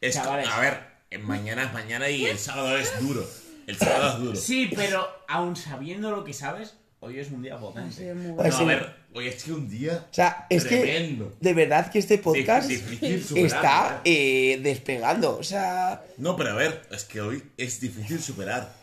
Es- 0.01 0.15
Chavales. 0.15 0.47
a 0.47 0.59
ver, 0.59 0.79
mañana 1.21 1.63
es 1.63 1.73
mañana 1.73 2.09
y 2.09 2.25
el 2.25 2.37
sábado 2.37 2.77
es 2.77 2.99
duro. 3.01 3.25
El 3.67 3.77
sábado 3.77 4.13
es 4.13 4.19
duro. 4.23 4.35
Sí, 4.35 4.71
pero 4.75 5.07
aún 5.27 5.55
sabiendo 5.55 6.11
lo 6.11 6.23
que 6.23 6.33
sabes, 6.33 6.75
hoy 7.01 7.19
es 7.19 7.31
un 7.31 7.41
día 7.41 7.57
potente. 7.57 8.11
A 8.11 8.63
ver, 8.63 8.95
hoy 9.13 9.27
es 9.27 9.43
que 9.43 9.53
un 9.53 9.69
día. 9.69 10.05
O 10.11 10.13
sea, 10.13 10.47
es 10.49 10.65
tremendo. 10.65 11.29
que 11.31 11.35
de 11.39 11.53
verdad 11.53 11.91
que 11.91 11.99
este 11.99 12.17
podcast 12.17 12.67
Difícil 12.67 13.23
superar, 13.23 13.47
está 13.47 14.01
eh, 14.03 14.59
despegando. 14.61 15.37
O 15.37 15.43
sea, 15.43 16.03
No, 16.17 16.35
pero 16.35 16.51
a 16.51 16.55
ver, 16.55 16.87
es 16.91 17.05
que 17.05 17.21
hoy 17.21 17.43
es 17.57 17.79
difícil 17.79 18.21
superar. 18.21 18.73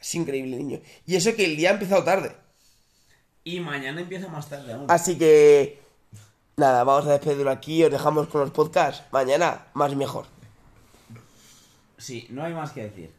es 0.00 0.14
increíble, 0.14 0.56
niño. 0.56 0.80
Y 1.06 1.16
eso 1.16 1.34
que 1.34 1.44
el 1.44 1.56
día 1.56 1.70
ha 1.70 1.74
empezado 1.74 2.04
tarde. 2.04 2.32
Y 3.44 3.60
mañana 3.60 4.00
empieza 4.00 4.28
más 4.28 4.48
tarde 4.48 4.72
aún. 4.72 4.86
Así 4.88 5.18
que, 5.18 5.78
nada, 6.56 6.82
vamos 6.84 7.06
a 7.06 7.12
despedirlo 7.12 7.50
aquí. 7.50 7.84
Os 7.84 7.90
dejamos 7.90 8.28
con 8.28 8.40
los 8.40 8.50
podcasts. 8.50 9.02
Mañana, 9.12 9.66
más 9.74 9.92
y 9.92 9.96
mejor. 9.96 10.26
Sí, 11.98 12.26
no 12.30 12.42
hay 12.42 12.54
más 12.54 12.72
que 12.72 12.84
decir. 12.84 13.10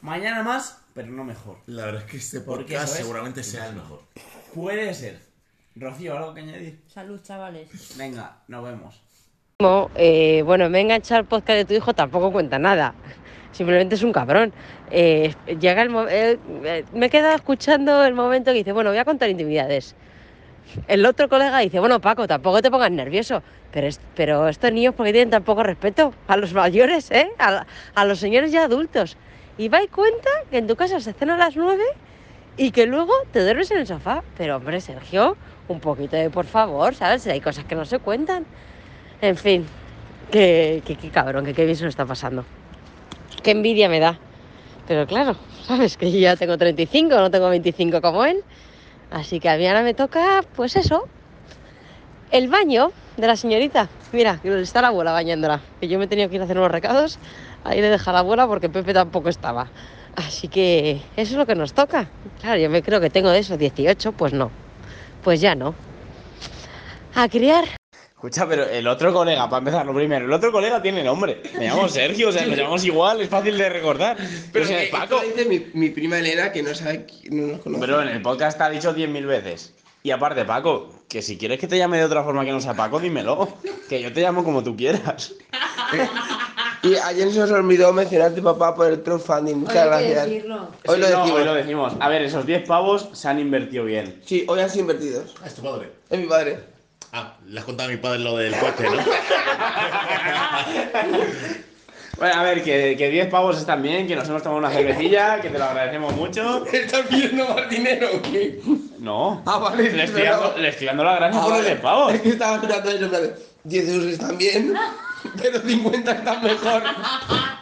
Mañana 0.00 0.42
más, 0.42 0.78
pero 0.94 1.08
no 1.08 1.24
mejor. 1.24 1.58
La 1.66 1.86
verdad 1.86 2.02
es 2.02 2.10
que 2.10 2.16
este 2.18 2.40
Porque 2.40 2.74
podcast 2.74 2.92
es- 2.94 2.98
seguramente 2.98 3.42
sea 3.42 3.66
el 3.68 3.74
mejor. 3.76 4.00
Puede 4.54 4.92
ser. 4.94 5.20
Rocío, 5.74 6.16
¿algo 6.16 6.34
que 6.34 6.40
añadir? 6.40 6.82
Salud, 6.86 7.20
chavales. 7.22 7.96
Venga, 7.96 8.42
nos 8.48 8.62
vemos. 8.64 9.02
Eh, 9.94 10.42
bueno, 10.44 10.68
me 10.68 10.78
he 10.78 10.80
enganchado 10.82 11.20
al 11.20 11.26
podcast 11.26 11.56
de 11.58 11.64
tu 11.64 11.74
hijo, 11.74 11.94
tampoco 11.94 12.32
cuenta 12.32 12.58
nada. 12.58 12.94
Simplemente 13.52 13.94
es 13.94 14.02
un 14.02 14.12
cabrón. 14.12 14.52
Eh, 14.90 15.34
llega 15.60 15.82
el 15.82 15.94
eh, 16.10 16.38
eh, 16.64 16.84
me 16.92 17.06
he 17.06 17.10
quedado 17.10 17.34
escuchando 17.36 18.04
el 18.04 18.12
momento 18.14 18.50
que 18.50 18.58
dice, 18.58 18.72
bueno, 18.72 18.90
voy 18.90 18.98
a 18.98 19.04
contar 19.04 19.30
intimidades. 19.30 19.94
El 20.88 21.04
otro 21.06 21.28
colega 21.28 21.58
dice, 21.60 21.78
bueno, 21.80 22.00
Paco, 22.00 22.26
tampoco 22.26 22.60
te 22.62 22.70
pongas 22.70 22.90
nervioso. 22.90 23.42
Pero, 23.72 23.86
es- 23.86 24.00
pero 24.16 24.48
estos 24.48 24.72
niños, 24.72 24.94
¿por 24.94 25.06
qué 25.06 25.12
tienen 25.12 25.30
tan 25.30 25.44
poco 25.44 25.62
respeto? 25.62 26.12
A 26.28 26.36
los 26.36 26.52
mayores, 26.52 27.10
¿eh? 27.10 27.30
A, 27.38 27.66
a 27.94 28.04
los 28.04 28.18
señores 28.18 28.52
ya 28.52 28.64
adultos. 28.64 29.16
Y 29.58 29.68
va 29.68 29.82
y 29.82 29.88
cuenta 29.88 30.30
que 30.50 30.58
en 30.58 30.66
tu 30.66 30.76
casa 30.76 31.00
se 31.00 31.12
cena 31.12 31.34
a 31.34 31.38
las 31.38 31.56
nueve 31.56 31.84
y 32.56 32.70
que 32.70 32.86
luego 32.86 33.12
te 33.32 33.42
duermes 33.42 33.70
en 33.70 33.78
el 33.78 33.86
sofá. 33.86 34.22
Pero, 34.36 34.56
hombre, 34.56 34.80
Sergio, 34.80 35.36
un 35.68 35.80
poquito 35.80 36.16
de 36.16 36.30
por 36.30 36.46
favor, 36.46 36.94
¿sabes? 36.94 37.26
Hay 37.26 37.40
cosas 37.40 37.64
que 37.64 37.74
no 37.74 37.84
se 37.84 37.98
cuentan. 37.98 38.46
En 39.20 39.36
fin, 39.36 39.66
que, 40.30 40.82
que, 40.84 40.96
que 40.96 41.10
cabrón, 41.10 41.44
que 41.44 41.54
qué 41.54 41.64
bien 41.64 41.76
se 41.76 41.84
lo 41.84 41.90
está 41.90 42.06
pasando. 42.06 42.44
Qué 43.42 43.52
envidia 43.52 43.88
me 43.88 44.00
da. 44.00 44.18
Pero 44.88 45.06
claro, 45.06 45.36
sabes 45.64 45.96
que 45.96 46.10
yo 46.10 46.18
ya 46.18 46.36
tengo 46.36 46.58
35, 46.58 47.14
no 47.14 47.30
tengo 47.30 47.48
25 47.48 48.00
como 48.00 48.24
él. 48.24 48.42
Así 49.10 49.40
que 49.40 49.48
a 49.48 49.56
mí 49.56 49.66
ahora 49.66 49.82
me 49.82 49.94
toca, 49.94 50.42
pues 50.56 50.74
eso, 50.74 51.06
el 52.30 52.48
baño 52.48 52.92
de 53.16 53.26
la 53.26 53.36
señorita. 53.36 53.88
Mira, 54.12 54.40
está 54.42 54.80
la 54.80 54.88
abuela 54.88 55.12
bañándola. 55.12 55.60
Que 55.80 55.88
yo 55.88 55.98
me 55.98 56.06
he 56.06 56.08
tenido 56.08 56.28
que 56.28 56.36
ir 56.36 56.40
a 56.40 56.44
hacer 56.44 56.58
unos 56.58 56.70
recados. 56.70 57.18
Ahí 57.64 57.80
le 57.80 57.88
deja 57.88 58.12
la 58.12 58.20
abuela 58.20 58.46
porque 58.46 58.68
Pepe 58.68 58.92
tampoco 58.92 59.28
estaba. 59.28 59.68
Así 60.16 60.48
que 60.48 61.00
eso 61.16 61.32
es 61.32 61.32
lo 61.32 61.46
que 61.46 61.54
nos 61.54 61.72
toca. 61.72 62.08
Claro, 62.40 62.60
yo 62.60 62.68
me 62.68 62.82
creo 62.82 63.00
que 63.00 63.10
tengo 63.10 63.30
de 63.30 63.38
esos 63.38 63.58
18, 63.58 64.12
pues 64.12 64.32
no. 64.32 64.50
Pues 65.22 65.40
ya 65.40 65.54
no. 65.54 65.74
A 67.14 67.28
criar. 67.28 67.64
Escucha, 68.22 68.48
pero 68.48 68.64
el 68.64 68.86
otro 68.86 69.12
colega, 69.12 69.48
para 69.48 69.58
empezar 69.58 69.84
lo 69.84 69.94
primero, 69.94 70.26
el 70.26 70.32
otro 70.32 70.52
colega 70.52 70.80
tiene 70.80 71.02
nombre. 71.02 71.42
Me 71.58 71.66
llamo 71.66 71.88
Sergio, 71.88 72.28
o 72.28 72.32
sea, 72.32 72.46
nos 72.46 72.56
llamamos 72.56 72.84
igual, 72.84 73.20
es 73.20 73.28
fácil 73.28 73.58
de 73.58 73.68
recordar. 73.68 74.16
Pero 74.52 74.64
si 74.64 74.74
es 74.74 74.90
Paco. 74.90 75.20
dice 75.20 75.44
mi, 75.44 75.66
mi 75.74 75.90
prima 75.90 76.18
Elena 76.18 76.52
que 76.52 76.62
no 76.62 76.72
sabe, 76.72 77.06
no 77.30 77.48
nos 77.48 77.60
conoce. 77.60 77.80
Pero 77.80 78.00
en 78.02 78.08
el 78.08 78.22
podcast 78.22 78.58
te 78.58 78.64
ha 78.64 78.70
dicho 78.70 78.94
10.000 78.94 79.26
veces. 79.26 79.74
Y 80.04 80.10
aparte, 80.10 80.44
Paco, 80.44 80.90
que 81.08 81.22
si 81.22 81.36
quieres 81.36 81.58
que 81.58 81.68
te 81.68 81.78
llame 81.78 81.98
de 81.98 82.04
otra 82.04 82.22
forma 82.22 82.44
que 82.44 82.52
no 82.52 82.60
sea 82.60 82.74
Paco, 82.74 83.00
dímelo. 83.00 83.56
Que 83.88 84.00
yo 84.00 84.12
te 84.12 84.20
llamo 84.20 84.44
como 84.44 84.62
tú 84.62 84.76
quieras. 84.76 85.34
Y 86.82 86.96
ayer 86.96 87.30
se 87.32 87.38
nos 87.38 87.50
olvidó 87.52 87.92
mencionarte, 87.92 88.42
papá, 88.42 88.74
por 88.74 88.88
el 88.88 89.02
crowdfunding. 89.02 89.58
Muchas 89.58 89.86
gracias. 89.86 90.26
Hoy 90.26 90.40
lo 90.40 90.40
Sí, 90.40 90.48
no, 90.48 90.68
decimos. 90.98 91.30
hoy 91.30 91.44
lo 91.44 91.54
decimos. 91.54 91.92
A 92.00 92.08
ver, 92.08 92.22
esos 92.22 92.44
10 92.44 92.66
pavos 92.66 93.08
se 93.12 93.28
han 93.28 93.38
invertido 93.38 93.84
bien. 93.84 94.20
Sí, 94.26 94.44
hoy 94.48 94.58
han 94.60 94.68
sido 94.68 94.80
invertidos. 94.82 95.34
Ah, 95.42 95.46
es 95.46 95.54
tu 95.54 95.62
padre. 95.62 95.92
Es 96.10 96.18
mi 96.18 96.26
padre. 96.26 96.58
Ah, 97.12 97.36
le 97.46 97.60
has 97.60 97.64
contado 97.66 97.88
a 97.88 97.92
mi 97.92 97.98
padre 97.98 98.18
lo 98.20 98.36
del 98.36 98.54
coche, 98.56 98.82
¿no? 98.84 98.96
Bueno, 102.18 102.40
a 102.40 102.42
ver, 102.44 102.62
que, 102.62 102.94
que 102.96 103.08
10 103.10 103.28
pavos 103.30 103.58
están 103.58 103.82
bien, 103.82 104.06
que 104.06 104.14
nos 104.14 104.28
hemos 104.28 104.42
tomado 104.42 104.58
una 104.58 104.70
cervecilla, 104.70 105.40
que 105.40 105.48
te 105.48 105.58
lo 105.58 105.64
agradecemos 105.64 106.14
mucho. 106.14 106.64
¿Estás 106.72 107.06
pidiendo 107.06 107.48
más 107.48 107.68
dinero 107.70 108.08
o 108.14 108.22
qué? 108.22 108.60
No. 108.98 109.42
Ah, 109.46 109.58
vale, 109.58 109.90
Le 109.90 110.04
estoy, 110.04 110.22
dando, 110.22 110.54
le 110.58 110.68
estoy 110.68 110.86
dando 110.88 111.04
las 111.04 111.16
gracias 111.16 111.40
Ah, 111.42 111.44
por 111.44 111.52
los 111.54 111.58
vale. 111.62 111.70
10 111.70 111.80
pavos. 111.80 112.14
Es 112.14 112.20
que 112.20 112.28
estaba 112.28 112.56
esperando 112.56 112.90
eso, 112.90 113.04
en 113.04 113.10
plan 113.10 113.22
de, 113.22 113.34
10 113.64 113.88
euros 113.88 114.06
están 114.08 114.38
bien, 114.38 114.74
pero 115.42 115.60
50 115.60 116.12
están 116.12 116.42
mejor. 116.42 116.82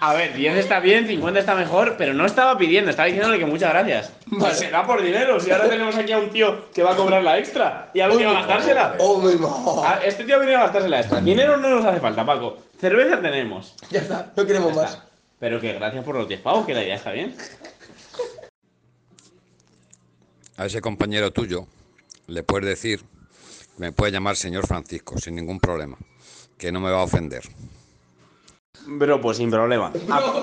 A 0.01 0.15
ver, 0.15 0.35
10 0.35 0.57
está 0.57 0.81
bien, 0.81 1.07
50 1.07 1.41
está 1.41 1.55
mejor, 1.55 1.97
pero 1.99 2.15
no 2.15 2.25
estaba 2.27 2.57
pidiendo, 2.57 2.91
estaba 2.91 3.07
diciéndole 3.07 3.39
que 3.39 3.47
muchas 3.47 3.71
gracias. 3.73 4.13
Vale. 4.27 4.55
Se 4.55 4.71
da 4.71 4.87
por 4.87 5.03
dinero, 5.03 5.39
si 5.41 5.51
ahora 5.51 5.69
tenemos 5.69 5.95
aquí 5.97 6.13
a 6.13 6.19
un 6.19 6.31
tío 6.31 6.71
que 6.73 6.83
va 6.83 6.93
a 6.93 6.97
cobrar 6.97 7.23
la 7.23 7.39
extra 7.39 7.91
y 7.95 8.01
ha 8.01 8.09
venido 8.09 8.31
a 8.31 8.35
gastársela. 8.35 8.97
Oh, 8.99 9.19
mi 9.21 9.35
ma. 9.37 9.49
Ah, 9.85 10.01
Este 10.05 10.25
tío 10.25 10.37
ha 10.37 10.39
venido 10.39 10.59
a 10.59 10.63
gastarse 10.63 10.89
la 10.89 11.01
extra. 11.01 11.21
Dinero 11.21 11.57
no 11.57 11.69
nos 11.69 11.85
hace 11.85 12.01
falta, 12.01 12.25
Paco. 12.25 12.59
Cerveza 12.81 13.21
tenemos. 13.21 13.75
Ya 13.91 14.01
está, 14.01 14.33
no 14.37 14.47
queremos 14.47 14.75
Ya 14.75 14.83
más. 14.83 14.91
está. 14.95 15.05
Pero 15.39 15.61
que 15.61 15.73
gracias 15.75 16.05
por 16.05 16.15
los 16.17 16.29
10 16.29 16.41
pavos, 16.41 16.67
que 16.67 16.75
la 16.75 16.83
idea 16.83 16.95
está 16.97 17.13
bien. 17.13 17.35
a 20.57 20.67
ese 20.67 20.81
compañero 20.81 21.33
tuyo 21.33 21.67
le 22.27 22.43
puedes 22.43 22.69
decir, 22.69 23.03
me 23.79 23.93
puede 23.93 24.13
llamar 24.13 24.37
señor 24.37 24.67
Francisco 24.67 25.17
sin 25.19 25.35
ningún 25.35 25.59
problema, 25.59 25.97
que 26.61 26.71
no 26.71 26.79
me 26.79 26.91
va 26.91 27.01
a 27.01 27.05
ofender. 27.05 27.43
Bro, 28.87 29.21
pues 29.21 29.37
sin 29.39 29.51
problema. 29.51 29.93
A, 30.11 30.21
Bro, 30.21 30.43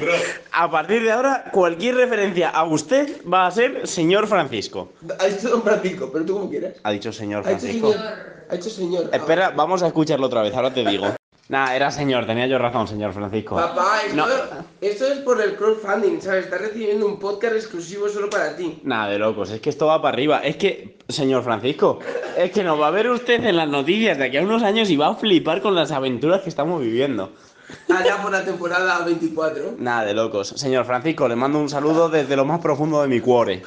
bro. 0.00 0.12
a 0.52 0.70
partir 0.70 1.02
de 1.02 1.12
ahora, 1.12 1.44
cualquier 1.52 1.94
referencia 1.96 2.50
a 2.50 2.64
usted 2.64 3.22
va 3.30 3.46
a 3.46 3.50
ser 3.50 3.86
señor 3.86 4.26
Francisco. 4.26 4.92
Ha 5.18 5.26
dicho 5.26 5.48
don 5.50 5.62
Francisco, 5.62 6.10
pero 6.12 6.24
tú 6.24 6.34
como 6.34 6.50
quieras. 6.50 6.74
Ha 6.82 6.90
dicho 6.90 7.12
señor 7.12 7.44
Ha 7.46 7.50
dicho 7.50 7.60
Francisco. 7.60 7.92
señor. 7.92 8.08
Ha 8.50 8.54
dicho 8.56 8.70
señor. 8.70 9.10
Espera, 9.12 9.50
vamos 9.50 9.82
a 9.82 9.86
escucharlo 9.88 10.26
otra 10.26 10.42
vez, 10.42 10.54
ahora 10.54 10.72
te 10.72 10.84
digo. 10.84 11.06
Nada, 11.48 11.76
era 11.76 11.90
señor, 11.90 12.24
tenía 12.26 12.46
yo 12.46 12.58
razón, 12.58 12.88
señor 12.88 13.12
Francisco. 13.12 13.56
Papá, 13.56 14.00
esto, 14.06 14.16
No. 14.16 14.24
esto 14.80 15.06
es 15.08 15.18
por 15.18 15.42
el 15.42 15.56
crowdfunding, 15.56 16.20
¿sabes? 16.22 16.46
Estás 16.46 16.60
recibiendo 16.62 17.04
un 17.06 17.18
podcast 17.18 17.54
exclusivo 17.56 18.08
solo 18.08 18.30
para 18.30 18.56
ti. 18.56 18.80
Nada 18.82 19.10
de 19.10 19.18
locos, 19.18 19.50
es 19.50 19.60
que 19.60 19.68
esto 19.68 19.86
va 19.86 20.00
para 20.00 20.14
arriba. 20.14 20.38
Es 20.38 20.56
que, 20.56 20.96
señor 21.06 21.42
Francisco, 21.44 21.98
es 22.38 22.50
que 22.50 22.64
nos 22.64 22.80
va 22.80 22.86
a 22.86 22.90
ver 22.90 23.10
usted 23.10 23.44
en 23.44 23.56
las 23.58 23.68
noticias 23.68 24.16
de 24.16 24.24
aquí 24.24 24.38
a 24.38 24.42
unos 24.42 24.62
años 24.62 24.88
y 24.88 24.96
va 24.96 25.08
a 25.08 25.14
flipar 25.16 25.60
con 25.60 25.74
las 25.74 25.92
aventuras 25.92 26.40
que 26.40 26.48
estamos 26.48 26.80
viviendo. 26.80 27.32
Allá 27.94 28.22
por 28.22 28.32
la 28.32 28.42
temporada 28.44 29.04
24. 29.04 29.74
Nada 29.78 30.04
de 30.04 30.14
locos. 30.14 30.48
Señor 30.48 30.86
Francisco, 30.86 31.28
le 31.28 31.36
mando 31.36 31.58
un 31.58 31.68
saludo 31.68 32.08
desde 32.08 32.36
lo 32.36 32.44
más 32.46 32.60
profundo 32.60 33.02
de 33.02 33.08
mi 33.08 33.20
cuore. 33.20 33.62